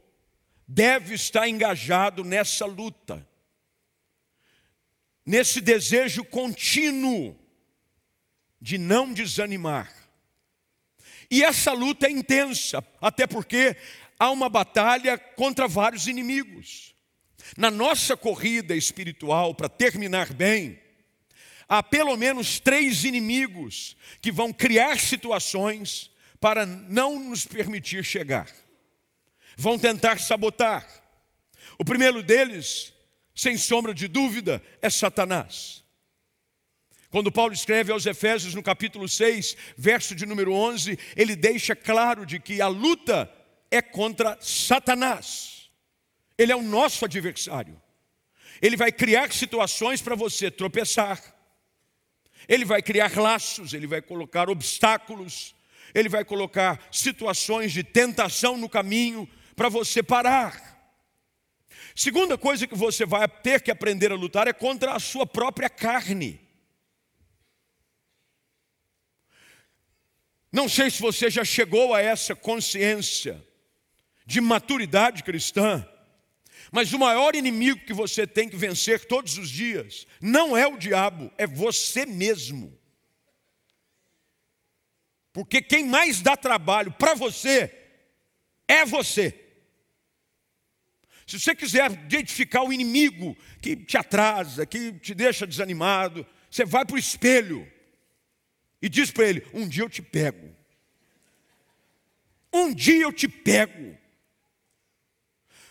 deve 0.69 1.15
estar 1.15 1.49
engajado 1.49 2.23
nessa 2.23 2.67
luta, 2.67 3.27
nesse 5.25 5.63
desejo 5.63 6.23
contínuo 6.23 7.35
de 8.61 8.77
não 8.77 9.11
desanimar. 9.11 9.91
E 11.31 11.43
essa 11.43 11.73
luta 11.73 12.09
é 12.09 12.11
intensa, 12.11 12.87
até 13.01 13.27
porque 13.27 13.75
há 14.19 14.31
uma 14.31 14.51
batalha 14.51 15.17
contra 15.17 15.67
vários 15.67 16.07
inimigos. 16.07 16.95
Na 17.57 17.71
nossa 17.71 18.19
corrida 18.19 18.77
espiritual, 18.77 19.55
para 19.55 19.71
terminar 19.71 20.31
bem, 20.35 20.79
há 21.67 21.83
pelo 21.83 22.19
menos 22.19 22.61
três 22.61 23.03
inimigos 23.05 23.97
que 24.21 24.31
vão 24.31 24.53
criar 24.53 25.01
situações 25.01 26.12
para 26.43 26.67
não 26.67 27.21
nos 27.21 27.47
permitir 27.47 28.05
chegar. 28.05 28.51
Vão 29.57 29.79
tentar 29.79 30.19
sabotar. 30.19 30.85
O 31.79 31.85
primeiro 31.85 32.21
deles, 32.21 32.93
sem 33.33 33.57
sombra 33.57 33.95
de 33.95 34.09
dúvida, 34.09 34.61
é 34.83 34.91
Satanás. 34.91 35.85
Quando 37.11 37.31
Paulo 37.31 37.55
escreve 37.55 37.93
aos 37.93 38.07
Efésios 38.07 38.55
no 38.55 38.63
capítulo 38.63 39.09
6, 39.09 39.57
verso 39.77 40.17
de 40.17 40.27
número 40.27 40.53
11, 40.53 40.99
ele 41.15 41.37
deixa 41.37 41.77
claro 41.77 42.27
de 42.27 42.41
que 42.41 42.61
a 42.61 42.67
luta 42.67 43.33
é 43.71 43.81
contra 43.81 44.37
Satanás. 44.41 45.71
Ele 46.37 46.51
é 46.51 46.57
o 46.57 46.63
nosso 46.63 47.05
adversário. 47.05 47.81
Ele 48.61 48.77
vai 48.77 48.91
criar 48.91 49.33
situações 49.33 50.03
para 50.03 50.17
você 50.17 50.51
tropeçar. 50.51 51.23
Ele 52.49 52.65
vai 52.65 52.83
criar 52.83 53.17
laços, 53.17 53.73
ele 53.75 53.87
vai 53.87 54.03
colocar 54.03 54.51
obstáculos, 54.51 55.55
ele 55.95 56.09
vai 56.09 56.25
colocar 56.25 56.81
situações 56.91 57.73
de 57.73 57.83
tentação 57.83 58.57
no 58.57 58.69
caminho 58.69 59.29
para 59.55 59.69
você 59.69 60.03
parar. 60.03 60.73
Segunda 61.95 62.39
coisa 62.39 62.67
que 62.67 62.75
você 62.75 63.05
vai 63.05 63.29
ter 63.29 63.61
que 63.61 63.71
aprender 63.71 64.11
a 64.13 64.17
lutar 64.17 64.49
é 64.49 64.53
contra 64.53 64.95
a 64.95 65.01
sua 65.01 65.27
própria 65.27 65.69
carne. 65.69 66.41
Não 70.51 70.69
sei 70.69 70.91
se 70.91 71.01
você 71.01 71.31
já 71.31 71.45
chegou 71.45 71.95
a 71.95 72.01
essa 72.01 72.35
consciência, 72.35 73.43
de 74.27 74.41
maturidade 74.41 75.23
cristã. 75.23 75.87
Mas 76.71 76.93
o 76.93 76.99
maior 76.99 77.35
inimigo 77.35 77.85
que 77.85 77.93
você 77.93 78.27
tem 78.27 78.49
que 78.49 78.57
vencer 78.57 79.05
todos 79.07 79.37
os 79.37 79.51
dias 79.51 80.07
não 80.21 80.57
é 80.57 80.67
o 80.67 80.79
diabo, 80.79 81.31
é 81.37 81.47
você 81.47 82.07
mesmo. 82.07 82.79
Porque 85.33 85.63
quem 85.63 85.87
mais 85.87 86.21
dá 86.21 86.37
trabalho 86.37 86.93
para 86.93 87.15
você 87.15 87.73
é 88.69 88.85
você. 88.85 89.39
Se 91.27 91.41
você 91.41 91.55
quiser 91.55 91.91
identificar 91.91 92.63
o 92.63 92.73
inimigo 92.73 93.37
que 93.61 93.77
te 93.77 93.97
atrasa, 93.97 94.67
que 94.67 94.93
te 94.95 95.15
deixa 95.15 95.47
desanimado, 95.47 96.27
você 96.51 96.65
vai 96.65 96.85
para 96.85 96.97
o 96.97 96.99
espelho 96.99 97.71
e 98.81 98.89
diz 98.89 99.11
para 99.11 99.27
ele: 99.27 99.47
Um 99.55 99.67
dia 99.69 99.85
eu 99.85 99.89
te 99.89 100.03
pego. 100.03 100.55
Um 102.53 102.75
dia 102.75 103.03
eu 103.03 103.13
te 103.13 103.29
pego. 103.29 103.97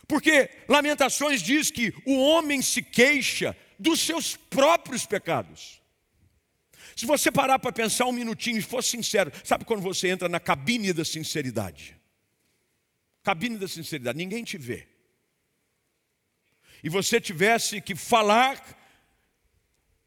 Porque 0.08 0.50
Lamentações 0.68 1.42
diz 1.42 1.70
que 1.70 1.94
o 2.06 2.18
homem 2.20 2.62
se 2.62 2.82
queixa 2.82 3.56
dos 3.78 4.00
seus 4.00 4.36
próprios 4.36 5.06
pecados. 5.06 5.81
Se 6.96 7.06
você 7.06 7.32
parar 7.32 7.60
para 7.60 7.72
pensar 7.72 8.06
um 8.06 8.12
minutinho 8.12 8.58
e 8.58 8.62
for 8.62 8.84
sincero, 8.84 9.32
sabe 9.44 9.66
quando 9.66 9.82
você 9.82 10.10
entra 10.10 10.28
na 10.28 10.40
cabine 10.40 10.94
da 10.94 11.06
sinceridade? 11.06 11.98
Cabine 13.24 13.58
da 13.58 13.68
sinceridade, 13.68 14.18
ninguém 14.18 14.44
te 14.44 14.58
vê. 14.58 14.88
E 16.84 16.90
você 16.90 17.22
tivesse 17.22 17.80
que 17.82 17.96
falar 17.96 18.78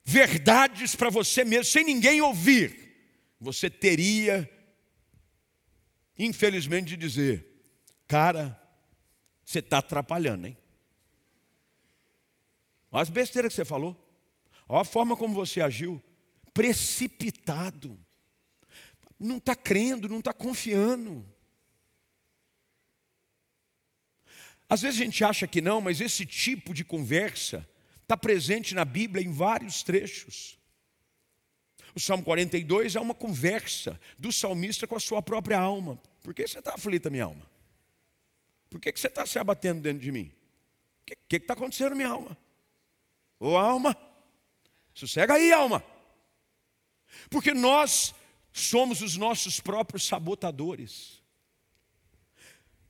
verdades 0.04 0.94
para 0.94 1.08
você 1.08 1.44
mesmo, 1.44 1.64
sem 1.64 1.84
ninguém 1.84 2.20
ouvir, 2.20 2.84
você 3.40 3.70
teria, 3.70 4.50
infelizmente, 6.18 6.88
de 6.88 6.96
dizer: 6.96 7.46
cara, 8.06 8.60
você 9.44 9.60
está 9.60 9.78
atrapalhando, 9.78 10.46
hein? 10.46 10.56
Olha 12.90 13.02
as 13.02 13.10
besteiras 13.10 13.52
que 13.52 13.56
você 13.56 13.64
falou, 13.64 13.96
olha 14.68 14.82
a 14.82 14.84
forma 14.84 15.16
como 15.16 15.34
você 15.34 15.60
agiu, 15.60 16.02
precipitado, 16.54 17.98
não 19.18 19.38
está 19.38 19.56
crendo, 19.56 20.08
não 20.08 20.20
está 20.20 20.32
confiando. 20.32 21.26
Às 24.68 24.82
vezes 24.82 25.00
a 25.00 25.04
gente 25.04 25.24
acha 25.24 25.46
que 25.46 25.60
não, 25.60 25.80
mas 25.80 26.00
esse 26.00 26.24
tipo 26.24 26.72
de 26.72 26.84
conversa 26.84 27.68
está 28.02 28.16
presente 28.16 28.74
na 28.74 28.84
Bíblia 28.84 29.24
em 29.24 29.32
vários 29.32 29.82
trechos. 29.82 30.58
O 31.94 32.00
Salmo 32.00 32.24
42 32.24 32.96
é 32.96 33.00
uma 33.00 33.14
conversa 33.14 34.00
do 34.18 34.32
salmista 34.32 34.86
com 34.86 34.96
a 34.96 35.00
sua 35.00 35.22
própria 35.22 35.58
alma. 35.58 36.00
Por 36.22 36.34
que 36.34 36.46
você 36.46 36.58
está 36.58 36.74
aflita, 36.74 37.10
minha 37.10 37.24
alma? 37.24 37.48
Por 38.68 38.80
que 38.80 38.90
você 38.90 39.06
está 39.06 39.24
se 39.26 39.38
abatendo 39.38 39.82
dentro 39.82 40.02
de 40.02 40.10
mim? 40.10 40.32
O 41.02 41.12
que 41.28 41.36
está 41.36 41.54
acontecendo, 41.54 41.94
minha 41.94 42.08
alma? 42.08 42.36
Ô 43.38 43.56
alma, 43.56 43.96
sossega 44.94 45.34
aí, 45.34 45.52
alma. 45.52 45.84
Porque 47.30 47.52
nós 47.52 48.14
somos 48.52 49.02
os 49.02 49.16
nossos 49.16 49.60
próprios 49.60 50.06
sabotadores. 50.06 51.22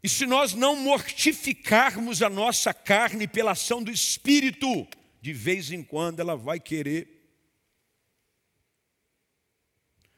E 0.02 0.08
se 0.08 0.26
nós 0.26 0.52
não 0.52 0.76
mortificarmos 0.76 2.22
a 2.22 2.28
nossa 2.28 2.74
carne 2.74 3.26
pela 3.26 3.52
ação 3.52 3.82
do 3.82 3.90
Espírito, 3.90 4.86
de 5.22 5.32
vez 5.32 5.72
em 5.72 5.82
quando 5.82 6.20
ela 6.20 6.36
vai 6.36 6.60
querer. 6.60 7.08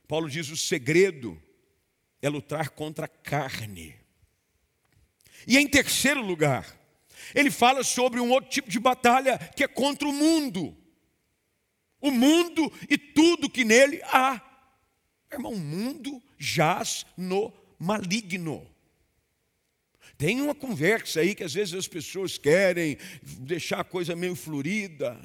Paulo 0.08 0.28
diz: 0.28 0.50
o 0.50 0.56
segredo 0.56 1.40
é 2.20 2.28
lutar 2.28 2.70
contra 2.70 3.06
a 3.06 3.08
carne. 3.08 3.94
E 5.46 5.56
em 5.56 5.68
terceiro 5.68 6.20
lugar, 6.20 6.76
ele 7.32 7.52
fala 7.52 7.84
sobre 7.84 8.18
um 8.18 8.30
outro 8.30 8.50
tipo 8.50 8.68
de 8.68 8.80
batalha 8.80 9.38
que 9.54 9.62
é 9.62 9.68
contra 9.68 10.08
o 10.08 10.12
mundo. 10.12 10.76
O 12.06 12.10
mundo 12.10 12.72
e 12.88 12.96
tudo 12.96 13.50
que 13.50 13.64
nele 13.64 14.00
há. 14.04 14.40
Irmão, 15.32 15.52
o 15.52 15.58
mundo 15.58 16.22
jaz 16.38 17.04
no 17.16 17.52
maligno. 17.78 18.66
Tem 20.18 20.40
uma 20.40 20.54
conversa 20.54 21.20
aí 21.20 21.34
que 21.34 21.44
às 21.44 21.52
vezes 21.52 21.74
as 21.74 21.88
pessoas 21.88 22.38
querem 22.38 22.96
deixar 23.40 23.80
a 23.80 23.84
coisa 23.84 24.16
meio 24.16 24.34
florida. 24.34 25.18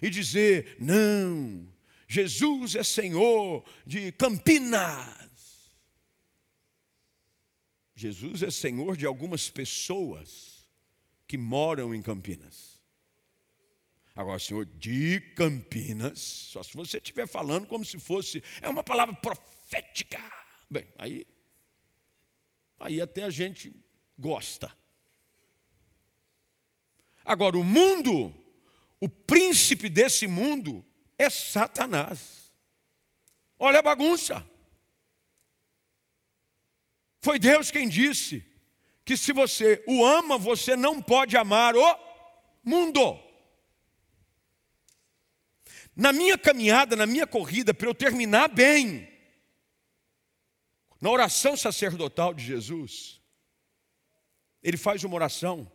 E 0.00 0.08
dizer, 0.08 0.76
não, 0.78 1.68
Jesus 2.06 2.74
é 2.74 2.82
Senhor 2.82 3.64
de 3.84 4.12
Campinas. 4.12 5.28
Jesus 7.94 8.44
é 8.44 8.50
Senhor 8.50 8.96
de 8.96 9.04
algumas 9.04 9.50
pessoas 9.50 10.68
que 11.26 11.36
moram 11.36 11.92
em 11.94 12.00
Campinas. 12.00 12.67
Agora, 14.18 14.40
Senhor 14.40 14.66
de 14.66 15.20
Campinas, 15.36 16.18
só 16.18 16.60
se 16.62 16.74
você 16.74 16.96
estiver 16.96 17.28
falando 17.28 17.68
como 17.68 17.84
se 17.84 18.00
fosse, 18.00 18.42
é 18.60 18.68
uma 18.68 18.82
palavra 18.82 19.14
profética. 19.14 20.18
Bem, 20.68 20.88
aí 20.98 21.24
Aí 22.80 23.00
até 23.00 23.24
a 23.24 23.30
gente 23.30 23.72
gosta. 24.18 24.76
Agora, 27.24 27.58
o 27.58 27.64
mundo, 27.64 28.32
o 29.00 29.08
príncipe 29.08 29.88
desse 29.88 30.26
mundo 30.26 30.84
é 31.18 31.28
Satanás. 31.28 32.52
Olha 33.58 33.80
a 33.80 33.82
bagunça. 33.82 34.48
Foi 37.20 37.38
Deus 37.38 37.70
quem 37.70 37.88
disse 37.88 38.44
que 39.04 39.16
se 39.16 39.32
você 39.32 39.82
o 39.86 40.04
ama, 40.04 40.38
você 40.38 40.76
não 40.76 41.02
pode 41.02 41.36
amar 41.36 41.76
o 41.76 41.98
mundo. 42.62 43.27
Na 45.98 46.12
minha 46.12 46.38
caminhada, 46.38 46.94
na 46.94 47.06
minha 47.06 47.26
corrida, 47.26 47.74
para 47.74 47.88
eu 47.88 47.94
terminar 47.94 48.46
bem, 48.46 49.08
na 51.00 51.10
oração 51.10 51.56
sacerdotal 51.56 52.32
de 52.32 52.44
Jesus, 52.44 53.20
ele 54.62 54.76
faz 54.76 55.02
uma 55.02 55.16
oração 55.16 55.68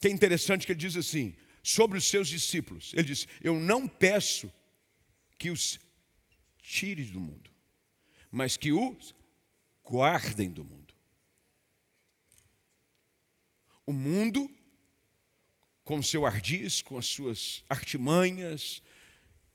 que 0.00 0.08
é 0.08 0.10
interessante 0.10 0.64
que 0.64 0.72
ele 0.72 0.80
diz 0.80 0.96
assim, 0.96 1.36
sobre 1.62 1.98
os 1.98 2.08
seus 2.08 2.28
discípulos. 2.28 2.94
Ele 2.94 3.02
diz: 3.02 3.28
"Eu 3.42 3.60
não 3.60 3.86
peço 3.86 4.50
que 5.36 5.50
os 5.50 5.78
tires 6.62 7.10
do 7.10 7.20
mundo, 7.20 7.50
mas 8.30 8.56
que 8.56 8.72
os 8.72 9.14
guardem 9.84 10.50
do 10.50 10.64
mundo." 10.64 10.94
O 13.84 13.92
mundo 13.92 14.50
com 15.84 16.02
seu 16.02 16.24
ardiz, 16.24 16.80
com 16.80 16.96
as 16.96 17.04
suas 17.06 17.62
artimanhas, 17.68 18.80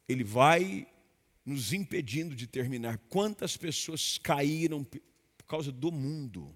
ele 0.08 0.24
vai 0.24 0.88
nos 1.46 1.74
impedindo 1.74 2.36
de 2.36 2.48
terminar. 2.48 2.98
Quantas 3.10 3.56
pessoas 3.56 4.18
caíram 4.18 4.84
por 4.84 5.46
causa 5.48 5.72
do 5.72 5.92
mundo? 5.92 6.54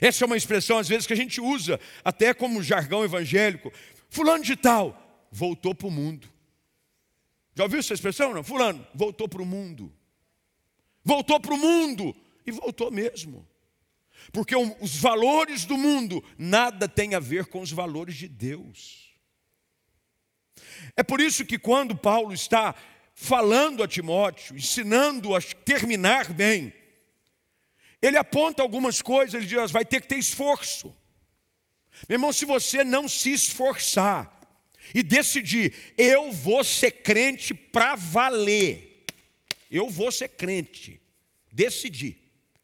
Essa 0.00 0.24
é 0.24 0.26
uma 0.26 0.36
expressão, 0.36 0.78
às 0.78 0.88
vezes, 0.88 1.06
que 1.06 1.12
a 1.12 1.16
gente 1.16 1.40
usa 1.40 1.78
até 2.04 2.32
como 2.32 2.62
jargão 2.62 3.04
evangélico. 3.04 3.72
Fulano 4.08 4.44
de 4.44 4.56
tal 4.56 5.28
voltou 5.30 5.74
para 5.74 5.86
o 5.86 5.90
mundo. 5.90 6.28
Já 7.54 7.64
ouviu 7.64 7.78
essa 7.78 7.94
expressão? 7.94 8.32
Não? 8.34 8.42
Fulano 8.42 8.86
voltou 8.94 9.28
para 9.28 9.42
o 9.42 9.46
mundo. 9.46 9.92
Voltou 11.04 11.38
para 11.38 11.54
o 11.54 11.58
mundo. 11.58 12.14
E 12.46 12.50
voltou 12.50 12.90
mesmo. 12.90 13.46
Porque 14.32 14.54
os 14.56 14.96
valores 14.96 15.64
do 15.64 15.76
mundo 15.76 16.22
nada 16.38 16.88
tem 16.88 17.14
a 17.14 17.20
ver 17.20 17.46
com 17.46 17.60
os 17.60 17.70
valores 17.70 18.16
de 18.16 18.28
Deus. 18.28 19.03
É 20.96 21.02
por 21.02 21.20
isso 21.20 21.44
que 21.44 21.58
quando 21.58 21.96
Paulo 21.96 22.32
está 22.32 22.74
falando 23.14 23.82
a 23.82 23.88
Timóteo, 23.88 24.56
ensinando 24.56 25.34
a 25.34 25.40
terminar 25.40 26.32
bem, 26.32 26.72
ele 28.00 28.16
aponta 28.16 28.62
algumas 28.62 29.00
coisas, 29.00 29.34
ele 29.34 29.46
diz: 29.46 29.70
vai 29.70 29.84
ter 29.84 30.00
que 30.00 30.08
ter 30.08 30.18
esforço. 30.18 30.94
Meu 32.08 32.16
irmão, 32.16 32.32
se 32.32 32.44
você 32.44 32.84
não 32.84 33.08
se 33.08 33.32
esforçar 33.32 34.30
e 34.94 35.02
decidir, 35.02 35.94
eu 35.96 36.30
vou 36.32 36.62
ser 36.62 36.90
crente 36.90 37.54
para 37.54 37.94
valer, 37.94 39.04
eu 39.70 39.88
vou 39.88 40.12
ser 40.12 40.28
crente, 40.28 41.00
decidir, 41.50 42.18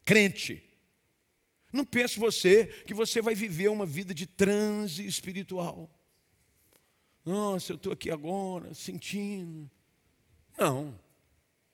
crente. 0.05 0.63
Não 1.73 1.85
pense 1.85 2.19
você 2.19 2.67
que 2.87 2.93
você 2.93 3.23
vai 3.23 3.35
viver 3.35 3.69
uma 3.69 3.87
vida 3.87 4.13
de 4.13 4.27
transe 4.27 5.07
espiritual. 5.07 5.89
Nossa, 7.25 7.73
eu 7.73 7.77
estou 7.77 7.93
aqui 7.93 8.11
agora 8.11 8.73
sentindo. 8.75 9.71
Não. 10.59 10.99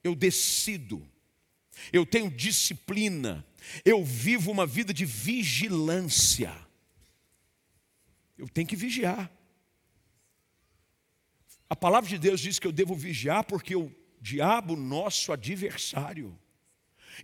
Eu 0.02 0.14
decido. 0.14 1.06
Eu 1.92 2.06
tenho 2.06 2.30
disciplina. 2.30 3.44
Eu 3.84 4.04
vivo 4.04 4.50
uma 4.50 4.66
vida 4.66 4.92
de 4.92 5.04
vigilância. 5.04 6.54
Eu 8.38 8.48
tenho 8.48 8.66
que 8.66 8.76
vigiar. 8.76 9.30
A 11.68 11.74
palavra 11.74 12.08
de 12.08 12.18
Deus 12.18 12.40
diz 12.40 12.58
que 12.58 12.66
eu 12.66 12.72
devo 12.72 12.94
vigiar 12.94 13.44
porque 13.44 13.74
o 13.74 13.92
diabo, 14.20 14.76
nosso 14.76 15.32
adversário, 15.32 16.38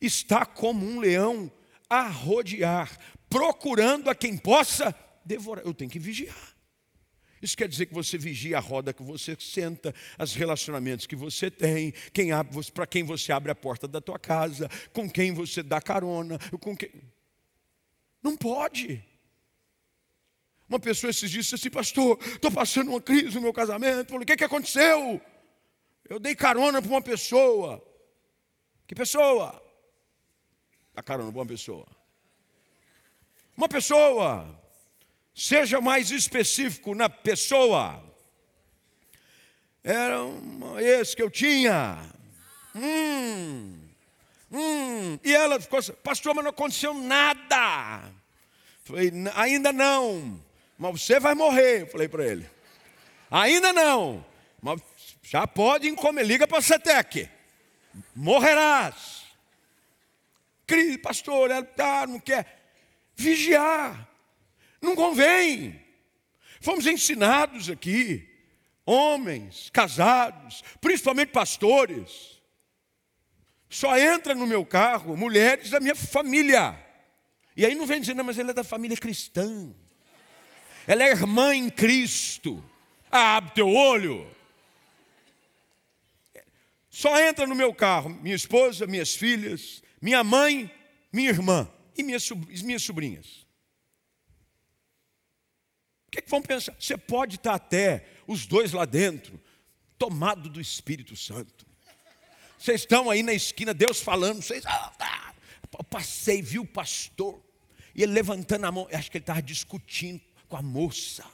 está 0.00 0.44
como 0.44 0.84
um 0.84 0.98
leão 0.98 1.50
a 1.88 2.08
rodear, 2.08 2.98
procurando 3.28 4.08
a 4.08 4.14
quem 4.14 4.36
possa 4.36 4.94
devorar. 5.24 5.64
Eu 5.64 5.74
tenho 5.74 5.90
que 5.90 5.98
vigiar. 5.98 6.51
Isso 7.42 7.56
quer 7.56 7.68
dizer 7.68 7.86
que 7.86 7.94
você 7.94 8.16
vigia 8.16 8.56
a 8.56 8.60
roda 8.60 8.92
que 8.92 9.02
você 9.02 9.36
senta, 9.40 9.92
os 10.16 10.32
relacionamentos 10.32 11.06
que 11.06 11.16
você 11.16 11.50
tem, 11.50 11.92
quem 12.12 12.28
para 12.72 12.86
quem 12.86 13.02
você 13.02 13.32
abre 13.32 13.50
a 13.50 13.54
porta 13.54 13.88
da 13.88 14.00
tua 14.00 14.18
casa, 14.18 14.70
com 14.92 15.10
quem 15.10 15.34
você 15.34 15.60
dá 15.60 15.80
carona, 15.80 16.38
com 16.60 16.76
quem. 16.76 16.90
Não 18.22 18.36
pode. 18.36 19.04
Uma 20.68 20.78
pessoa 20.78 21.10
esses 21.10 21.28
dias 21.28 21.46
disse 21.46 21.56
assim, 21.56 21.68
pastor, 21.68 22.16
estou 22.22 22.50
passando 22.52 22.90
uma 22.90 23.00
crise 23.00 23.34
no 23.34 23.42
meu 23.42 23.52
casamento. 23.52 24.10
Falei, 24.10 24.22
o 24.22 24.26
que, 24.26 24.36
que 24.36 24.44
aconteceu? 24.44 25.20
Eu 26.08 26.20
dei 26.20 26.36
carona 26.36 26.80
para 26.80 26.90
uma 26.90 27.02
pessoa. 27.02 27.84
Que 28.86 28.94
pessoa? 28.94 29.60
Dá 30.94 31.02
carona 31.02 31.32
para 31.32 31.40
uma 31.40 31.46
pessoa. 31.46 31.86
Uma 33.56 33.68
pessoa 33.68 34.61
Seja 35.34 35.80
mais 35.80 36.10
específico 36.10 36.94
na 36.94 37.08
pessoa. 37.08 38.02
Era 39.82 40.22
um 40.22 40.78
ex 40.78 41.14
que 41.14 41.22
eu 41.22 41.30
tinha. 41.30 41.98
Hum, 42.74 43.78
hum. 44.50 45.18
E 45.24 45.34
ela 45.34 45.60
ficou 45.60 45.78
assim, 45.78 45.92
pastor, 46.04 46.34
mas 46.34 46.44
não 46.44 46.50
aconteceu 46.50 46.94
nada. 46.94 48.02
Falei, 48.84 49.12
ainda 49.34 49.72
não, 49.72 50.40
mas 50.78 51.02
você 51.02 51.18
vai 51.18 51.34
morrer. 51.34 51.90
falei 51.90 52.08
para 52.08 52.24
ele. 52.24 52.48
Ainda 53.30 53.72
não, 53.72 54.24
mas 54.60 54.80
já 55.22 55.46
pode 55.46 55.88
encomendar, 55.88 56.26
liga 56.26 56.46
para 56.46 56.58
a 56.58 56.62
CETEC. 56.62 57.28
Morrerás. 58.14 59.22
Pastor, 61.02 61.50
ela 61.50 61.64
tá, 61.64 62.06
não 62.06 62.18
quer 62.18 62.62
vigiar. 63.14 64.08
Não 64.82 64.96
convém. 64.96 65.80
Fomos 66.60 66.86
ensinados 66.86 67.70
aqui, 67.70 68.28
homens, 68.84 69.70
casados, 69.72 70.62
principalmente 70.80 71.30
pastores. 71.30 72.42
Só 73.70 73.96
entra 73.96 74.34
no 74.34 74.46
meu 74.46 74.66
carro 74.66 75.16
mulheres 75.16 75.70
da 75.70 75.78
minha 75.78 75.94
família. 75.94 76.76
E 77.56 77.64
aí 77.64 77.74
não 77.74 77.86
vem 77.86 78.00
dizendo, 78.00 78.24
mas 78.24 78.38
ela 78.38 78.50
é 78.50 78.54
da 78.54 78.64
família 78.64 78.96
cristã. 78.96 79.72
Ela 80.86 81.04
é 81.04 81.10
irmã 81.10 81.54
em 81.54 81.70
Cristo. 81.70 82.62
Abre 83.10 83.52
teu 83.54 83.68
olho. 83.68 84.28
Só 86.90 87.18
entra 87.20 87.46
no 87.46 87.54
meu 87.54 87.72
carro 87.72 88.10
minha 88.10 88.34
esposa, 88.34 88.86
minhas 88.86 89.14
filhas, 89.14 89.82
minha 90.00 90.22
mãe, 90.24 90.70
minha 91.12 91.30
irmã 91.30 91.70
e 91.96 92.02
minhas 92.02 92.82
sobrinhas 92.82 93.41
que, 96.12 96.20
que 96.20 96.30
vão 96.30 96.42
pensar? 96.42 96.76
Você 96.78 96.98
pode 96.98 97.36
estar 97.36 97.54
até 97.54 98.06
os 98.26 98.46
dois 98.46 98.72
lá 98.72 98.84
dentro, 98.84 99.40
tomado 99.98 100.50
do 100.50 100.60
Espírito 100.60 101.16
Santo. 101.16 101.66
Vocês 102.58 102.82
estão 102.82 103.10
aí 103.10 103.22
na 103.22 103.32
esquina, 103.32 103.72
Deus 103.72 104.00
falando, 104.00 104.42
vocês. 104.42 104.64
Ah, 104.66 104.92
ah. 105.00 105.34
Passei, 105.88 106.42
vi 106.42 106.58
o 106.58 106.66
pastor, 106.66 107.42
e 107.94 108.02
ele 108.02 108.12
levantando 108.12 108.66
a 108.66 108.70
mão, 108.70 108.86
acho 108.92 109.10
que 109.10 109.16
ele 109.16 109.22
estava 109.22 109.40
discutindo 109.40 110.20
com 110.46 110.56
a 110.56 110.62
moça. 110.62 111.24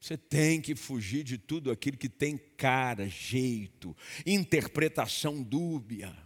Você 0.00 0.16
tem 0.16 0.62
que 0.62 0.74
fugir 0.74 1.22
de 1.22 1.36
tudo 1.36 1.70
aquilo 1.70 1.98
que 1.98 2.08
tem 2.08 2.38
cara, 2.56 3.06
jeito, 3.06 3.94
interpretação 4.24 5.42
dúbia. 5.42 6.16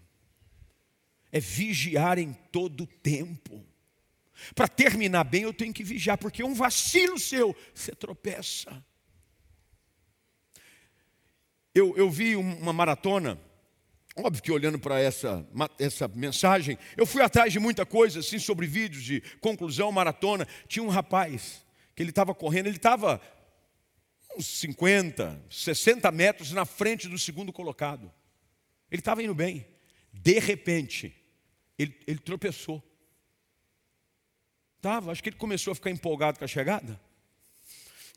É 1.33 1.41
vigiar 1.41 2.21
em 2.21 2.33
todo 2.33 2.85
o 2.85 2.87
tempo. 2.87 3.67
Para 4.55 4.69
terminar 4.69 5.25
bem, 5.25 5.43
eu 5.43 5.53
tenho 5.53 5.73
que 5.73 5.85
vigiar, 5.85 6.19
porque 6.19 6.43
um 6.43 6.55
vacilo 6.55 7.19
seu, 7.19 7.55
você 7.75 7.95
tropeça. 7.95 8.85
Eu, 11.75 11.97
eu 11.97 12.11
vi 12.11 12.37
uma 12.37 12.73
maratona, 12.73 13.39
óbvio 14.17 14.43
que 14.43 14.53
olhando 14.53 14.79
para 14.79 15.01
essa, 15.01 15.47
essa 15.79 16.07
mensagem, 16.09 16.79
eu 16.97 17.05
fui 17.05 17.23
atrás 17.23 17.53
de 17.53 17.59
muita 17.59 17.85
coisa, 17.85 18.21
assim, 18.21 18.39
sobre 18.39 18.67
vídeos 18.67 19.03
de 19.03 19.21
conclusão, 19.41 19.91
maratona. 19.91 20.47
Tinha 20.69 20.83
um 20.83 20.89
rapaz 20.89 21.65
que 21.95 22.03
ele 22.03 22.11
estava 22.11 22.35
correndo, 22.35 22.67
ele 22.67 22.77
estava 22.77 23.21
uns 24.37 24.47
50, 24.47 25.45
60 25.51 26.11
metros 26.11 26.53
na 26.53 26.65
frente 26.65 27.09
do 27.09 27.19
segundo 27.19 27.53
colocado. 27.53 28.13
Ele 28.91 29.01
estava 29.01 29.23
indo 29.23 29.35
bem. 29.35 29.67
De 30.13 30.39
repente, 30.39 31.15
ele, 31.79 31.99
ele 32.07 32.19
tropeçou. 32.19 32.83
Acho 35.11 35.23
que 35.23 35.31
ele 35.31 35.37
começou 35.37 35.73
a 35.73 35.75
ficar 35.75 35.91
empolgado 35.91 36.39
com 36.39 36.45
a 36.45 36.49
chegada. 36.49 37.01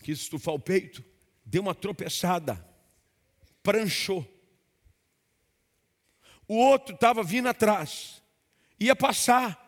Quis 0.01 0.19
estufar 0.19 0.53
o 0.53 0.59
peito, 0.59 1.03
deu 1.45 1.61
uma 1.61 1.75
tropeçada, 1.75 2.63
pranchou. 3.63 4.25
O 6.47 6.55
outro 6.55 6.95
estava 6.95 7.23
vindo 7.23 7.47
atrás, 7.49 8.21
ia 8.79 8.95
passar, 8.95 9.63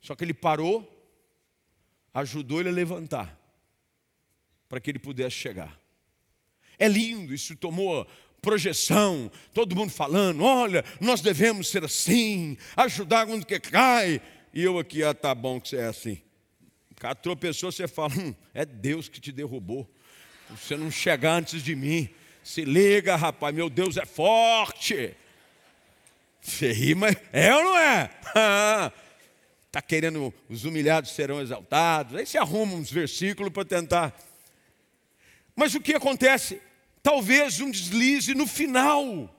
só 0.00 0.14
que 0.14 0.24
ele 0.24 0.34
parou, 0.34 0.88
ajudou 2.12 2.60
ele 2.60 2.68
a 2.68 2.72
levantar, 2.72 3.38
para 4.68 4.80
que 4.80 4.90
ele 4.90 4.98
pudesse 4.98 5.36
chegar. 5.36 5.80
É 6.78 6.86
lindo, 6.88 7.32
isso 7.32 7.56
tomou 7.56 8.06
projeção, 8.42 9.30
todo 9.54 9.76
mundo 9.76 9.90
falando: 9.90 10.44
olha, 10.44 10.84
nós 11.00 11.20
devemos 11.20 11.68
ser 11.68 11.84
assim, 11.84 12.58
ajudar 12.76 13.26
quando 13.26 13.46
que 13.46 13.60
cai. 13.60 14.20
E 14.52 14.62
eu 14.62 14.78
aqui, 14.78 15.02
ah, 15.02 15.14
tá 15.14 15.34
bom 15.34 15.60
que 15.60 15.68
você 15.68 15.76
é 15.76 15.86
assim. 15.86 16.20
O 16.90 16.94
cara 16.96 17.14
tropeçou, 17.14 17.72
você 17.72 17.88
fala, 17.88 18.12
hum, 18.14 18.34
é 18.52 18.64
Deus 18.64 19.08
que 19.08 19.20
te 19.20 19.32
derrubou. 19.32 19.88
Você 20.50 20.76
não 20.76 20.90
chegar 20.90 21.34
antes 21.34 21.62
de 21.62 21.74
mim. 21.74 22.10
Se 22.44 22.64
liga, 22.64 23.16
rapaz, 23.16 23.54
meu 23.54 23.70
Deus 23.70 23.96
é 23.96 24.04
forte. 24.04 25.16
Você 26.40 26.72
ri, 26.72 26.94
mas 26.94 27.16
é 27.32 27.54
ou 27.54 27.64
não 27.64 27.78
é? 27.78 28.10
Está 29.66 29.80
querendo, 29.86 30.34
os 30.48 30.64
humilhados 30.64 31.12
serão 31.12 31.40
exaltados. 31.40 32.16
Aí 32.16 32.26
você 32.26 32.36
arruma 32.36 32.74
uns 32.74 32.90
versículos 32.90 33.52
para 33.52 33.64
tentar. 33.64 34.14
Mas 35.56 35.74
o 35.74 35.80
que 35.80 35.94
acontece? 35.94 36.60
Talvez 37.02 37.60
um 37.60 37.70
deslize 37.70 38.34
no 38.34 38.46
final. 38.46 39.34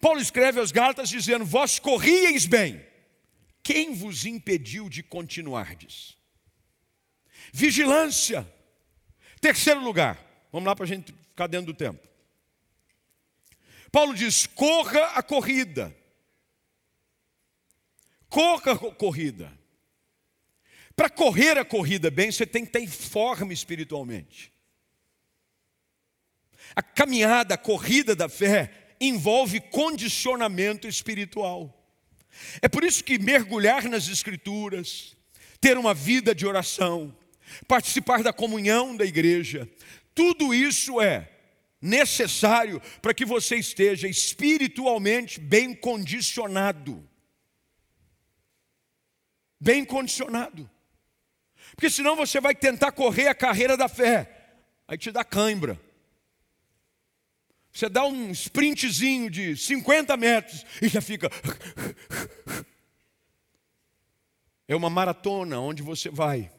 Paulo 0.00 0.20
escreve 0.20 0.58
aos 0.58 0.72
Gálatas 0.72 1.08
dizendo: 1.08 1.44
Vós 1.44 1.78
corrieis 1.78 2.46
bem. 2.46 2.89
Quem 3.62 3.94
vos 3.94 4.24
impediu 4.24 4.88
de 4.88 5.02
continuardes? 5.02 6.16
Vigilância. 7.52 8.50
Terceiro 9.40 9.80
lugar, 9.80 10.18
vamos 10.52 10.66
lá 10.66 10.76
para 10.76 10.84
a 10.84 10.88
gente 10.88 11.12
ficar 11.12 11.46
dentro 11.46 11.72
do 11.72 11.76
tempo. 11.76 12.06
Paulo 13.90 14.14
diz: 14.14 14.46
corra 14.46 15.04
a 15.14 15.22
corrida. 15.22 15.94
Corra 18.28 18.72
a 18.72 18.94
corrida. 18.94 19.58
Para 20.94 21.08
correr 21.08 21.58
a 21.58 21.64
corrida 21.64 22.10
bem, 22.10 22.30
você 22.30 22.46
tem 22.46 22.62
que 22.62 22.68
estar 22.68 22.80
em 22.80 22.86
forma 22.86 23.52
espiritualmente. 23.52 24.52
A 26.76 26.82
caminhada, 26.82 27.54
a 27.54 27.58
corrida 27.58 28.14
da 28.14 28.28
fé 28.28 28.94
envolve 29.00 29.60
condicionamento 29.60 30.86
espiritual. 30.86 31.79
É 32.62 32.68
por 32.68 32.84
isso 32.84 33.04
que 33.04 33.18
mergulhar 33.18 33.88
nas 33.88 34.08
Escrituras, 34.08 35.16
ter 35.60 35.76
uma 35.76 35.94
vida 35.94 36.34
de 36.34 36.46
oração, 36.46 37.16
participar 37.66 38.22
da 38.22 38.32
comunhão 38.32 38.96
da 38.96 39.04
igreja, 39.04 39.68
tudo 40.14 40.54
isso 40.54 41.00
é 41.00 41.30
necessário 41.80 42.80
para 43.00 43.14
que 43.14 43.24
você 43.24 43.56
esteja 43.56 44.06
espiritualmente 44.08 45.40
bem 45.40 45.74
condicionado. 45.74 47.08
Bem 49.58 49.84
condicionado. 49.84 50.68
Porque 51.72 51.90
senão 51.90 52.16
você 52.16 52.40
vai 52.40 52.54
tentar 52.54 52.92
correr 52.92 53.28
a 53.28 53.34
carreira 53.34 53.76
da 53.76 53.88
fé, 53.88 54.54
aí 54.86 54.98
te 54.98 55.10
dá 55.10 55.24
cãibra. 55.24 55.80
Você 57.72 57.88
dá 57.88 58.04
um 58.04 58.30
sprintzinho 58.30 59.30
de 59.30 59.56
50 59.56 60.16
metros 60.16 60.64
e 60.82 60.88
já 60.88 61.00
fica. 61.00 61.30
É 64.66 64.74
uma 64.74 64.90
maratona 64.90 65.58
onde 65.60 65.82
você 65.82 66.08
vai 66.10 66.50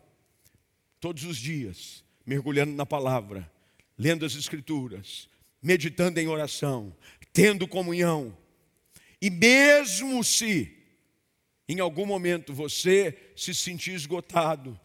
todos 0.99 1.23
os 1.23 1.37
dias, 1.37 2.03
mergulhando 2.25 2.73
na 2.73 2.85
palavra, 2.85 3.51
lendo 3.97 4.25
as 4.25 4.35
Escrituras, 4.35 5.27
meditando 5.61 6.19
em 6.19 6.27
oração, 6.27 6.95
tendo 7.33 7.67
comunhão. 7.67 8.37
E 9.21 9.29
mesmo 9.29 10.23
se 10.23 10.77
em 11.67 11.79
algum 11.79 12.05
momento 12.05 12.53
você 12.53 13.31
se 13.35 13.53
sentir 13.55 13.93
esgotado, 13.93 14.79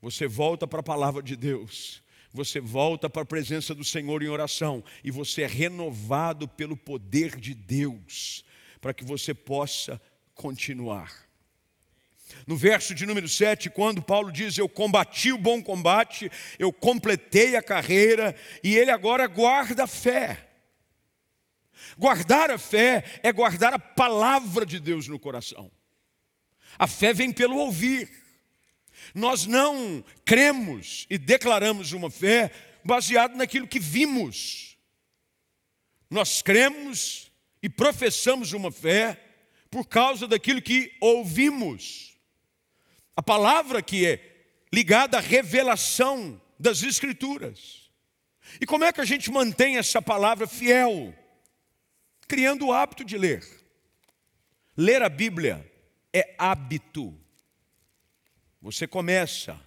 você 0.00 0.26
volta 0.26 0.66
para 0.66 0.80
a 0.80 0.84
palavra 0.84 1.22
de 1.22 1.36
Deus 1.36 2.02
você 2.32 2.60
volta 2.60 3.10
para 3.10 3.22
a 3.22 3.26
presença 3.26 3.74
do 3.74 3.84
Senhor 3.84 4.22
em 4.22 4.28
oração 4.28 4.84
e 5.02 5.10
você 5.10 5.42
é 5.42 5.46
renovado 5.46 6.46
pelo 6.46 6.76
poder 6.76 7.36
de 7.36 7.54
Deus. 7.54 8.44
para 8.80 8.94
que 8.94 9.04
você 9.04 9.34
possa 9.34 10.00
continuar. 10.34 11.28
No 12.46 12.56
verso 12.56 12.94
de 12.94 13.04
número 13.04 13.28
7, 13.28 13.68
quando 13.68 14.00
Paulo 14.00 14.32
diz: 14.32 14.56
Eu 14.56 14.68
combati 14.68 15.32
o 15.32 15.38
bom 15.38 15.62
combate, 15.62 16.30
eu 16.58 16.72
completei 16.72 17.56
a 17.56 17.62
carreira, 17.62 18.34
e 18.64 18.74
ele 18.74 18.90
agora 18.90 19.26
guarda 19.26 19.84
a 19.84 19.86
fé. 19.86 20.48
Guardar 21.98 22.50
a 22.50 22.58
fé 22.58 23.04
é 23.22 23.32
guardar 23.32 23.74
a 23.74 23.78
palavra 23.78 24.64
de 24.64 24.80
Deus 24.80 25.08
no 25.08 25.18
coração. 25.18 25.70
A 26.78 26.86
fé 26.86 27.12
vem 27.12 27.32
pelo 27.32 27.56
ouvir. 27.56 28.19
Nós 29.14 29.46
não 29.46 30.04
cremos 30.24 31.06
e 31.10 31.18
declaramos 31.18 31.92
uma 31.92 32.10
fé 32.10 32.50
baseado 32.84 33.36
naquilo 33.36 33.66
que 33.66 33.78
vimos. 33.78 34.76
Nós 36.08 36.42
cremos 36.42 37.30
e 37.62 37.68
professamos 37.68 38.52
uma 38.52 38.72
fé 38.72 39.20
por 39.70 39.86
causa 39.86 40.26
daquilo 40.26 40.62
que 40.62 40.96
ouvimos. 41.00 42.16
A 43.14 43.22
palavra 43.22 43.82
que 43.82 44.06
é 44.06 44.30
ligada 44.72 45.18
à 45.18 45.20
revelação 45.20 46.40
das 46.58 46.82
Escrituras. 46.82 47.90
E 48.60 48.66
como 48.66 48.84
é 48.84 48.92
que 48.92 49.00
a 49.00 49.04
gente 49.04 49.30
mantém 49.30 49.76
essa 49.76 50.00
palavra 50.02 50.46
fiel? 50.46 51.14
Criando 52.26 52.66
o 52.66 52.72
hábito 52.72 53.04
de 53.04 53.16
ler. 53.16 53.44
Ler 54.76 55.02
a 55.02 55.08
Bíblia 55.08 55.70
é 56.12 56.34
hábito. 56.38 57.16
Você 58.62 58.86
começa, 58.86 59.58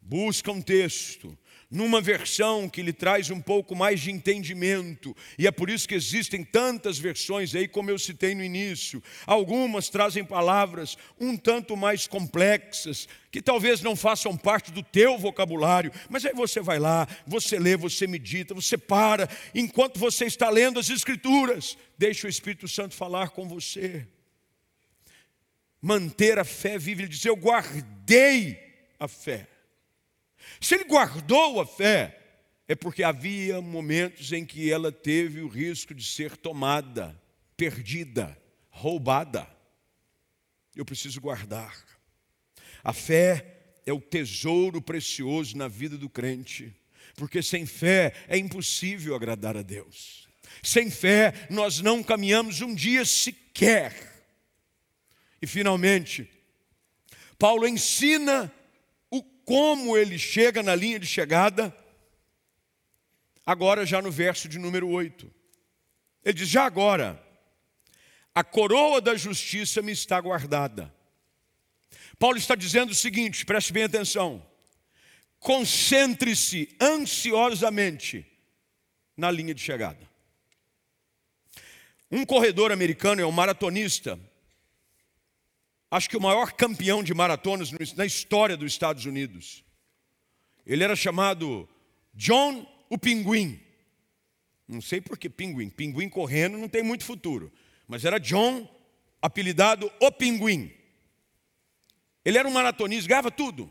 busca 0.00 0.52
um 0.52 0.62
texto, 0.62 1.36
numa 1.68 2.00
versão 2.00 2.68
que 2.68 2.82
lhe 2.82 2.92
traz 2.92 3.30
um 3.30 3.40
pouco 3.40 3.74
mais 3.74 3.98
de 4.00 4.12
entendimento, 4.12 5.16
e 5.38 5.46
é 5.46 5.50
por 5.50 5.68
isso 5.70 5.88
que 5.88 5.94
existem 5.94 6.44
tantas 6.44 6.98
versões 6.98 7.52
aí, 7.54 7.66
como 7.66 7.90
eu 7.90 7.98
citei 7.98 8.34
no 8.34 8.44
início. 8.44 9.02
Algumas 9.26 9.88
trazem 9.88 10.22
palavras 10.22 10.98
um 11.18 11.36
tanto 11.36 11.76
mais 11.76 12.06
complexas, 12.06 13.08
que 13.30 13.40
talvez 13.40 13.80
não 13.80 13.96
façam 13.96 14.36
parte 14.36 14.70
do 14.70 14.82
teu 14.82 15.18
vocabulário, 15.18 15.90
mas 16.10 16.24
aí 16.26 16.34
você 16.34 16.60
vai 16.60 16.78
lá, 16.78 17.08
você 17.26 17.58
lê, 17.58 17.76
você 17.76 18.06
medita, 18.06 18.54
você 18.54 18.76
para, 18.76 19.28
enquanto 19.54 19.98
você 19.98 20.26
está 20.26 20.48
lendo 20.48 20.78
as 20.78 20.90
Escrituras, 20.90 21.76
deixa 21.98 22.26
o 22.26 22.30
Espírito 22.30 22.68
Santo 22.68 22.94
falar 22.94 23.30
com 23.30 23.48
você 23.48 24.06
manter 25.82 26.38
a 26.38 26.44
fé 26.44 26.78
viva. 26.78 27.02
Ele 27.02 27.08
diz: 27.08 27.24
Eu 27.24 27.36
guardei 27.36 28.58
a 28.98 29.08
fé. 29.08 29.48
Se 30.60 30.76
ele 30.76 30.84
guardou 30.84 31.60
a 31.60 31.66
fé, 31.66 32.18
é 32.68 32.74
porque 32.74 33.02
havia 33.02 33.60
momentos 33.60 34.32
em 34.32 34.46
que 34.46 34.70
ela 34.70 34.92
teve 34.92 35.40
o 35.40 35.48
risco 35.48 35.92
de 35.92 36.06
ser 36.06 36.36
tomada, 36.36 37.20
perdida, 37.56 38.38
roubada. 38.70 39.48
Eu 40.74 40.84
preciso 40.84 41.20
guardar. 41.20 41.76
A 42.82 42.92
fé 42.92 43.58
é 43.84 43.92
o 43.92 44.00
tesouro 44.00 44.80
precioso 44.80 45.56
na 45.56 45.68
vida 45.68 45.98
do 45.98 46.08
crente, 46.08 46.74
porque 47.16 47.42
sem 47.42 47.66
fé 47.66 48.14
é 48.28 48.38
impossível 48.38 49.14
agradar 49.14 49.56
a 49.56 49.62
Deus. 49.62 50.28
Sem 50.62 50.90
fé, 50.90 51.46
nós 51.50 51.80
não 51.80 52.02
caminhamos 52.02 52.60
um 52.60 52.74
dia 52.74 53.04
sequer 53.04 54.11
e 55.42 55.46
finalmente, 55.46 56.30
Paulo 57.36 57.66
ensina 57.66 58.50
o 59.10 59.20
como 59.20 59.98
ele 59.98 60.16
chega 60.16 60.62
na 60.62 60.72
linha 60.72 61.00
de 61.00 61.06
chegada, 61.06 61.76
agora 63.44 63.84
já 63.84 64.00
no 64.00 64.12
verso 64.12 64.48
de 64.48 64.56
número 64.56 64.88
8. 64.88 65.28
Ele 66.24 66.34
diz: 66.34 66.48
Já 66.48 66.64
agora, 66.64 67.20
a 68.32 68.44
coroa 68.44 69.00
da 69.00 69.16
justiça 69.16 69.82
me 69.82 69.90
está 69.90 70.20
guardada. 70.20 70.94
Paulo 72.20 72.38
está 72.38 72.54
dizendo 72.54 72.90
o 72.90 72.94
seguinte, 72.94 73.44
preste 73.44 73.72
bem 73.72 73.82
atenção. 73.82 74.46
Concentre-se 75.40 76.68
ansiosamente 76.80 78.24
na 79.16 79.28
linha 79.28 79.52
de 79.52 79.60
chegada. 79.60 80.08
Um 82.08 82.24
corredor 82.24 82.70
americano 82.70 83.20
é 83.20 83.26
um 83.26 83.32
maratonista 83.32 84.20
acho 85.92 86.08
que 86.08 86.16
o 86.16 86.20
maior 86.20 86.52
campeão 86.52 87.04
de 87.04 87.12
maratonas 87.12 87.70
na 87.94 88.06
história 88.06 88.56
dos 88.56 88.72
Estados 88.72 89.04
Unidos. 89.04 89.62
Ele 90.64 90.82
era 90.82 90.96
chamado 90.96 91.68
John 92.14 92.66
o 92.88 92.96
Pinguim. 92.96 93.60
Não 94.66 94.80
sei 94.80 95.02
por 95.02 95.18
que 95.18 95.28
pinguim. 95.28 95.68
Pinguim 95.68 96.08
correndo 96.08 96.56
não 96.56 96.66
tem 96.66 96.82
muito 96.82 97.04
futuro. 97.04 97.52
Mas 97.86 98.06
era 98.06 98.18
John, 98.18 98.66
apelidado 99.20 99.92
o 100.00 100.10
Pinguim. 100.10 100.72
Ele 102.24 102.38
era 102.38 102.48
um 102.48 102.52
maratonista, 102.52 103.10
ganhava 103.10 103.30
tudo. 103.30 103.70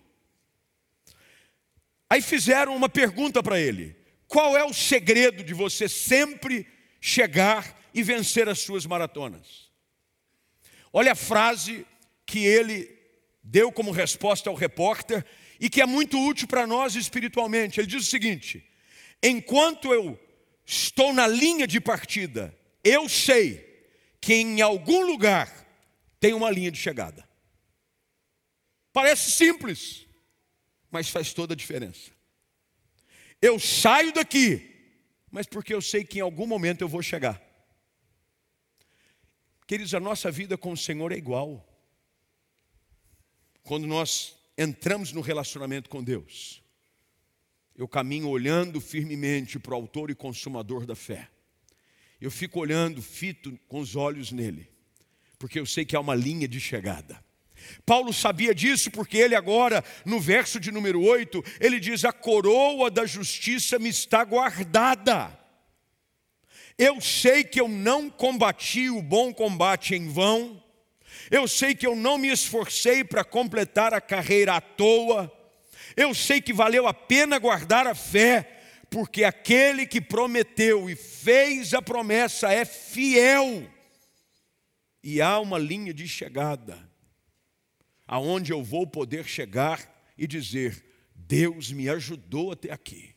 Aí 2.07 2.21
fizeram 2.21 2.75
uma 2.75 2.87
pergunta 2.89 3.41
para 3.41 3.59
ele: 3.59 3.95
qual 4.27 4.55
é 4.55 4.63
o 4.63 4.73
segredo 4.73 5.43
de 5.43 5.55
você 5.55 5.89
sempre 5.89 6.67
chegar 6.99 7.81
e 7.95 8.03
vencer 8.03 8.47
as 8.47 8.59
suas 8.59 8.85
maratonas? 8.85 9.71
Olha 10.93 11.13
a 11.13 11.15
frase 11.15 11.83
que 12.31 12.45
ele 12.45 12.97
deu 13.43 13.73
como 13.73 13.91
resposta 13.91 14.49
ao 14.49 14.55
repórter 14.55 15.25
e 15.59 15.69
que 15.69 15.81
é 15.81 15.85
muito 15.85 16.17
útil 16.17 16.47
para 16.47 16.65
nós 16.65 16.95
espiritualmente. 16.95 17.77
Ele 17.77 17.87
diz 17.87 18.03
o 18.07 18.09
seguinte: 18.09 18.65
enquanto 19.21 19.93
eu 19.93 20.17
estou 20.65 21.11
na 21.11 21.27
linha 21.27 21.67
de 21.67 21.81
partida, 21.81 22.57
eu 22.85 23.09
sei 23.09 23.69
que 24.21 24.33
em 24.33 24.61
algum 24.61 25.05
lugar 25.05 25.51
tem 26.21 26.33
uma 26.33 26.49
linha 26.49 26.71
de 26.71 26.77
chegada. 26.77 27.27
Parece 28.93 29.29
simples, 29.31 30.07
mas 30.89 31.09
faz 31.09 31.33
toda 31.33 31.53
a 31.53 31.57
diferença. 31.57 32.11
Eu 33.41 33.59
saio 33.59 34.13
daqui, 34.13 34.73
mas 35.29 35.45
porque 35.47 35.73
eu 35.73 35.81
sei 35.81 36.05
que 36.05 36.19
em 36.19 36.21
algum 36.21 36.47
momento 36.47 36.79
eu 36.79 36.87
vou 36.87 37.01
chegar. 37.01 37.41
Queridos, 39.67 39.93
a 39.93 39.99
nossa 39.99 40.31
vida 40.31 40.57
com 40.57 40.71
o 40.71 40.77
Senhor 40.77 41.11
é 41.11 41.17
igual 41.17 41.67
quando 43.63 43.87
nós 43.87 44.35
entramos 44.57 45.11
no 45.11 45.21
relacionamento 45.21 45.89
com 45.89 46.03
Deus, 46.03 46.61
eu 47.75 47.87
caminho 47.87 48.27
olhando 48.27 48.79
firmemente 48.79 49.57
para 49.57 49.73
o 49.73 49.75
autor 49.75 50.09
e 50.09 50.15
consumador 50.15 50.85
da 50.85 50.95
fé. 50.95 51.29
Eu 52.19 52.29
fico 52.29 52.59
olhando, 52.59 53.01
fito 53.01 53.57
com 53.67 53.79
os 53.79 53.95
olhos 53.95 54.31
nele, 54.31 54.69
porque 55.39 55.59
eu 55.59 55.65
sei 55.65 55.85
que 55.85 55.95
há 55.95 55.99
uma 55.99 56.13
linha 56.13 56.47
de 56.47 56.59
chegada. 56.59 57.23
Paulo 57.85 58.13
sabia 58.13 58.53
disso 58.53 58.91
porque 58.91 59.17
ele 59.17 59.35
agora, 59.35 59.83
no 60.05 60.19
verso 60.19 60.59
de 60.59 60.71
número 60.71 61.01
8, 61.01 61.43
ele 61.59 61.79
diz: 61.79 62.05
A 62.05 62.11
coroa 62.11 62.89
da 62.89 63.05
justiça 63.05 63.79
me 63.79 63.89
está 63.89 64.23
guardada. 64.23 65.37
Eu 66.77 66.99
sei 66.99 67.43
que 67.43 67.59
eu 67.59 67.67
não 67.67 68.09
combati 68.09 68.89
o 68.89 69.01
bom 69.01 69.33
combate 69.33 69.93
em 69.93 70.07
vão, 70.07 70.61
eu 71.29 71.47
sei 71.47 71.75
que 71.75 71.85
eu 71.85 71.95
não 71.95 72.17
me 72.17 72.29
esforcei 72.29 73.03
para 73.03 73.23
completar 73.23 73.93
a 73.93 74.01
carreira 74.01 74.55
à 74.55 74.61
toa. 74.61 75.31
Eu 75.95 76.13
sei 76.13 76.41
que 76.41 76.53
valeu 76.53 76.87
a 76.87 76.93
pena 76.93 77.37
guardar 77.37 77.87
a 77.87 77.95
fé, 77.95 78.61
porque 78.89 79.23
aquele 79.23 79.85
que 79.85 80.01
prometeu 80.01 80.89
e 80.89 80.95
fez 80.95 81.73
a 81.73 81.81
promessa 81.81 82.51
é 82.51 82.65
fiel. 82.65 83.69
E 85.03 85.21
há 85.21 85.39
uma 85.39 85.57
linha 85.57 85.93
de 85.93 86.07
chegada, 86.07 86.77
aonde 88.05 88.51
eu 88.51 88.63
vou 88.63 88.85
poder 88.85 89.25
chegar 89.25 89.89
e 90.17 90.27
dizer: 90.27 90.83
Deus 91.15 91.71
me 91.71 91.89
ajudou 91.89 92.51
até 92.51 92.71
aqui, 92.71 93.15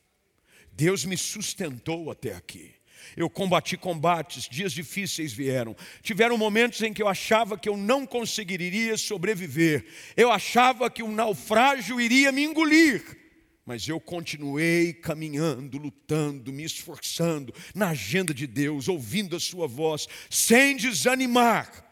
Deus 0.72 1.04
me 1.04 1.16
sustentou 1.16 2.10
até 2.10 2.34
aqui. 2.34 2.73
Eu 3.16 3.30
combati 3.30 3.76
combates, 3.76 4.48
dias 4.48 4.72
difíceis 4.72 5.32
vieram. 5.32 5.76
Tiveram 6.02 6.36
momentos 6.36 6.80
em 6.82 6.92
que 6.92 7.02
eu 7.02 7.08
achava 7.08 7.56
que 7.56 7.68
eu 7.68 7.76
não 7.76 8.06
conseguiria 8.06 8.96
sobreviver. 8.96 9.86
Eu 10.16 10.30
achava 10.30 10.90
que 10.90 11.02
um 11.02 11.12
naufrágio 11.12 12.00
iria 12.00 12.32
me 12.32 12.44
engolir. 12.44 13.24
Mas 13.64 13.88
eu 13.88 13.98
continuei 13.98 14.92
caminhando, 14.92 15.78
lutando, 15.78 16.52
me 16.52 16.64
esforçando 16.64 17.54
na 17.74 17.90
agenda 17.90 18.34
de 18.34 18.46
Deus, 18.46 18.88
ouvindo 18.88 19.36
a 19.36 19.40
Sua 19.40 19.66
voz, 19.66 20.06
sem 20.28 20.76
desanimar, 20.76 21.82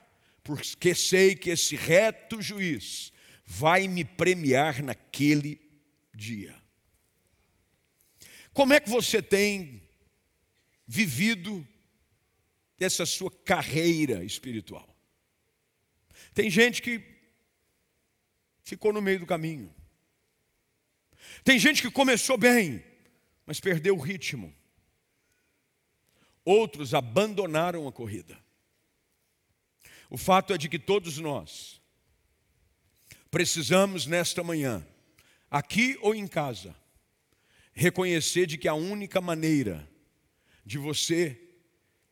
porque 0.45 0.95
sei 0.95 1.35
que 1.35 1.49
esse 1.49 1.75
reto 1.75 2.43
juiz 2.43 3.11
vai 3.47 3.89
me 3.89 4.05
premiar 4.05 4.83
naquele 4.83 5.61
dia. 6.15 6.55
Como 8.53 8.75
é 8.75 8.81
que 8.81 8.91
você 8.91 9.23
tem 9.23 9.82
vivido 10.93 11.67
essa 12.79 13.07
sua 13.07 13.31
carreira 13.31 14.23
espiritual. 14.23 14.95
Tem 16.35 16.51
gente 16.51 16.83
que 16.83 17.03
ficou 18.63 18.93
no 18.93 19.01
meio 19.01 19.21
do 19.21 19.27
caminho. 19.27 19.75
Tem 21.43 21.59
gente 21.59 21.81
que 21.81 21.91
começou 21.91 22.37
bem, 22.37 22.85
mas 23.47 23.59
perdeu 23.59 23.97
o 23.97 24.01
ritmo. 24.01 24.55
Outros 26.45 26.93
abandonaram 26.93 27.89
a 27.89 27.93
corrida. 27.93 28.39
O 30.11 30.19
fato 30.19 30.53
é 30.53 30.59
de 30.59 30.69
que 30.69 30.79
todos 30.79 31.17
nós 31.17 31.81
precisamos 33.31 34.05
nesta 34.05 34.45
manhã, 34.45 34.87
aqui 35.51 35.97
ou 36.03 36.15
em 36.15 36.29
casa, 36.29 36.77
reconhecer 37.73 38.45
de 38.45 38.59
que 38.59 38.69
a 38.69 38.75
única 38.75 39.23
maneira 39.23 39.91
de 40.65 40.79
você 40.79 41.39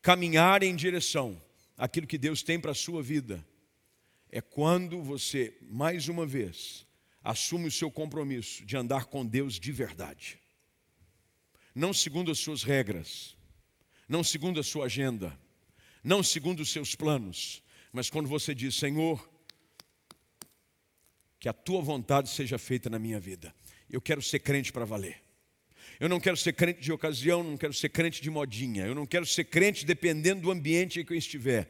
caminhar 0.01 0.63
em 0.63 0.75
direção 0.75 1.41
àquilo 1.77 2.07
que 2.07 2.17
Deus 2.17 2.43
tem 2.43 2.59
para 2.59 2.71
a 2.71 2.75
sua 2.75 3.01
vida 3.01 3.45
é 4.29 4.41
quando 4.41 5.01
você, 5.01 5.57
mais 5.61 6.07
uma 6.07 6.25
vez, 6.25 6.85
assume 7.23 7.67
o 7.67 7.71
seu 7.71 7.91
compromisso 7.91 8.65
de 8.65 8.77
andar 8.77 9.05
com 9.05 9.25
Deus 9.25 9.59
de 9.59 9.71
verdade. 9.71 10.39
Não 11.75 11.93
segundo 11.93 12.31
as 12.31 12.39
suas 12.39 12.63
regras, 12.63 13.35
não 14.07 14.23
segundo 14.23 14.59
a 14.59 14.63
sua 14.63 14.85
agenda, 14.85 15.37
não 16.03 16.23
segundo 16.23 16.61
os 16.61 16.71
seus 16.71 16.95
planos, 16.95 17.61
mas 17.91 18.09
quando 18.09 18.27
você 18.27 18.55
diz: 18.55 18.75
Senhor, 18.75 19.29
que 21.39 21.49
a 21.49 21.53
tua 21.53 21.81
vontade 21.81 22.29
seja 22.29 22.57
feita 22.57 22.89
na 22.89 22.99
minha 22.99 23.19
vida. 23.19 23.53
Eu 23.89 23.99
quero 23.99 24.21
ser 24.21 24.39
crente 24.39 24.71
para 24.71 24.85
valer. 24.85 25.21
Eu 26.01 26.09
não 26.09 26.19
quero 26.19 26.35
ser 26.35 26.53
crente 26.53 26.81
de 26.81 26.91
ocasião, 26.91 27.43
não 27.43 27.55
quero 27.55 27.75
ser 27.75 27.89
crente 27.89 28.23
de 28.23 28.29
modinha. 28.31 28.87
Eu 28.87 28.95
não 28.95 29.05
quero 29.05 29.23
ser 29.23 29.43
crente 29.43 29.85
dependendo 29.85 30.41
do 30.41 30.49
ambiente 30.49 30.99
em 30.99 31.05
que 31.05 31.13
eu 31.13 31.17
estiver. 31.17 31.69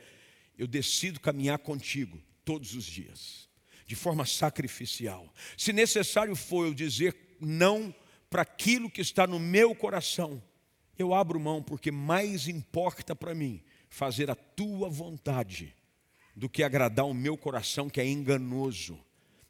Eu 0.57 0.67
decido 0.67 1.19
caminhar 1.19 1.59
contigo 1.59 2.17
todos 2.45 2.73
os 2.73 2.85
dias, 2.85 3.49
de 3.85 3.93
forma 3.93 4.25
sacrificial. 4.25 5.27
Se 5.57 5.73
necessário 5.73 6.33
for 6.33 6.65
eu 6.65 6.73
dizer 6.73 7.13
não 7.41 7.93
para 8.29 8.43
aquilo 8.43 8.89
que 8.89 9.01
está 9.01 9.27
no 9.27 9.37
meu 9.37 9.75
coração, 9.75 10.41
eu 10.97 11.13
abro 11.13 11.37
mão, 11.37 11.61
porque 11.61 11.91
mais 11.91 12.47
importa 12.47 13.13
para 13.13 13.35
mim 13.35 13.61
fazer 13.89 14.31
a 14.31 14.35
tua 14.35 14.87
vontade 14.87 15.75
do 16.33 16.47
que 16.47 16.63
agradar 16.63 17.05
o 17.05 17.13
meu 17.13 17.35
coração, 17.35 17.89
que 17.89 17.99
é 17.99 18.07
enganoso. 18.07 18.97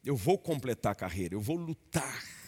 Eu 0.04 0.16
vou 0.16 0.36
completar 0.36 0.90
a 0.90 0.96
carreira, 0.96 1.36
eu 1.36 1.40
vou 1.40 1.56
lutar 1.56 2.41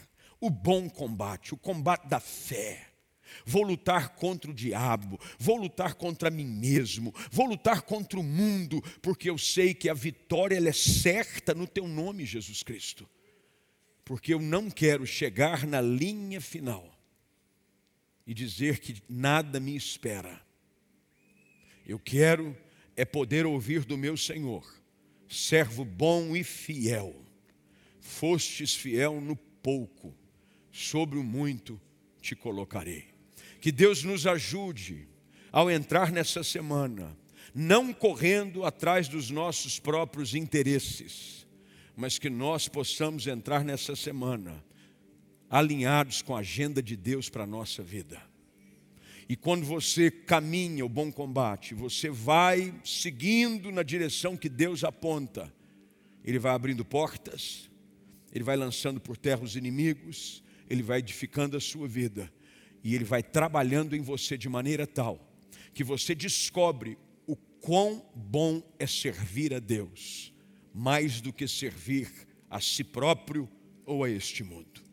o 0.44 0.50
bom 0.50 0.88
combate, 0.88 1.54
o 1.54 1.56
combate 1.56 2.06
da 2.08 2.20
fé. 2.20 2.90
Vou 3.44 3.62
lutar 3.62 4.10
contra 4.10 4.50
o 4.50 4.54
diabo, 4.54 5.18
vou 5.38 5.56
lutar 5.56 5.94
contra 5.94 6.30
mim 6.30 6.46
mesmo, 6.46 7.12
vou 7.30 7.46
lutar 7.46 7.82
contra 7.82 8.18
o 8.18 8.22
mundo, 8.22 8.80
porque 9.02 9.28
eu 9.28 9.36
sei 9.36 9.74
que 9.74 9.88
a 9.88 9.94
vitória 9.94 10.56
é 10.56 10.72
certa 10.72 11.54
no 11.54 11.66
teu 11.66 11.88
nome, 11.88 12.24
Jesus 12.24 12.62
Cristo. 12.62 13.08
Porque 14.04 14.34
eu 14.34 14.40
não 14.40 14.70
quero 14.70 15.06
chegar 15.06 15.66
na 15.66 15.80
linha 15.80 16.40
final 16.40 16.94
e 18.26 18.34
dizer 18.34 18.78
que 18.78 19.02
nada 19.08 19.58
me 19.58 19.74
espera. 19.74 20.40
Eu 21.86 21.98
quero 21.98 22.56
é 22.96 23.04
poder 23.04 23.46
ouvir 23.46 23.84
do 23.84 23.98
meu 23.98 24.16
Senhor, 24.16 24.64
servo 25.28 25.84
bom 25.84 26.36
e 26.36 26.44
fiel. 26.44 27.14
Fostes 28.00 28.74
fiel 28.74 29.20
no 29.20 29.34
pouco, 29.36 30.14
sobre 30.74 31.16
o 31.16 31.22
muito 31.22 31.80
te 32.20 32.34
colocarei. 32.34 33.04
Que 33.60 33.70
Deus 33.70 34.02
nos 34.02 34.26
ajude 34.26 35.06
ao 35.52 35.70
entrar 35.70 36.10
nessa 36.10 36.42
semana, 36.42 37.16
não 37.54 37.92
correndo 37.92 38.64
atrás 38.64 39.06
dos 39.06 39.30
nossos 39.30 39.78
próprios 39.78 40.34
interesses, 40.34 41.46
mas 41.94 42.18
que 42.18 42.28
nós 42.28 42.66
possamos 42.66 43.28
entrar 43.28 43.64
nessa 43.64 43.94
semana 43.94 44.64
alinhados 45.48 46.22
com 46.22 46.34
a 46.34 46.40
agenda 46.40 46.82
de 46.82 46.96
Deus 46.96 47.28
para 47.28 47.44
a 47.44 47.46
nossa 47.46 47.80
vida. 47.80 48.20
E 49.28 49.36
quando 49.36 49.64
você 49.64 50.10
caminha 50.10 50.84
o 50.84 50.88
bom 50.88 51.12
combate, 51.12 51.72
você 51.72 52.10
vai 52.10 52.74
seguindo 52.84 53.70
na 53.70 53.84
direção 53.84 54.36
que 54.36 54.48
Deus 54.48 54.82
aponta. 54.82 55.54
Ele 56.24 56.40
vai 56.40 56.52
abrindo 56.52 56.84
portas, 56.84 57.70
ele 58.32 58.42
vai 58.42 58.56
lançando 58.56 59.00
por 59.00 59.16
terra 59.16 59.44
os 59.44 59.54
inimigos, 59.54 60.43
ele 60.68 60.82
vai 60.82 60.98
edificando 60.98 61.56
a 61.56 61.60
sua 61.60 61.88
vida 61.88 62.32
e 62.82 62.94
ele 62.94 63.04
vai 63.04 63.22
trabalhando 63.22 63.96
em 63.96 64.02
você 64.02 64.36
de 64.36 64.48
maneira 64.48 64.86
tal 64.86 65.30
que 65.74 65.82
você 65.82 66.14
descobre 66.14 66.96
o 67.26 67.34
quão 67.34 68.04
bom 68.14 68.62
é 68.78 68.86
servir 68.86 69.52
a 69.52 69.58
Deus, 69.58 70.32
mais 70.72 71.20
do 71.20 71.32
que 71.32 71.48
servir 71.48 72.08
a 72.48 72.60
si 72.60 72.84
próprio 72.84 73.48
ou 73.84 74.04
a 74.04 74.10
este 74.10 74.44
mundo. 74.44 74.83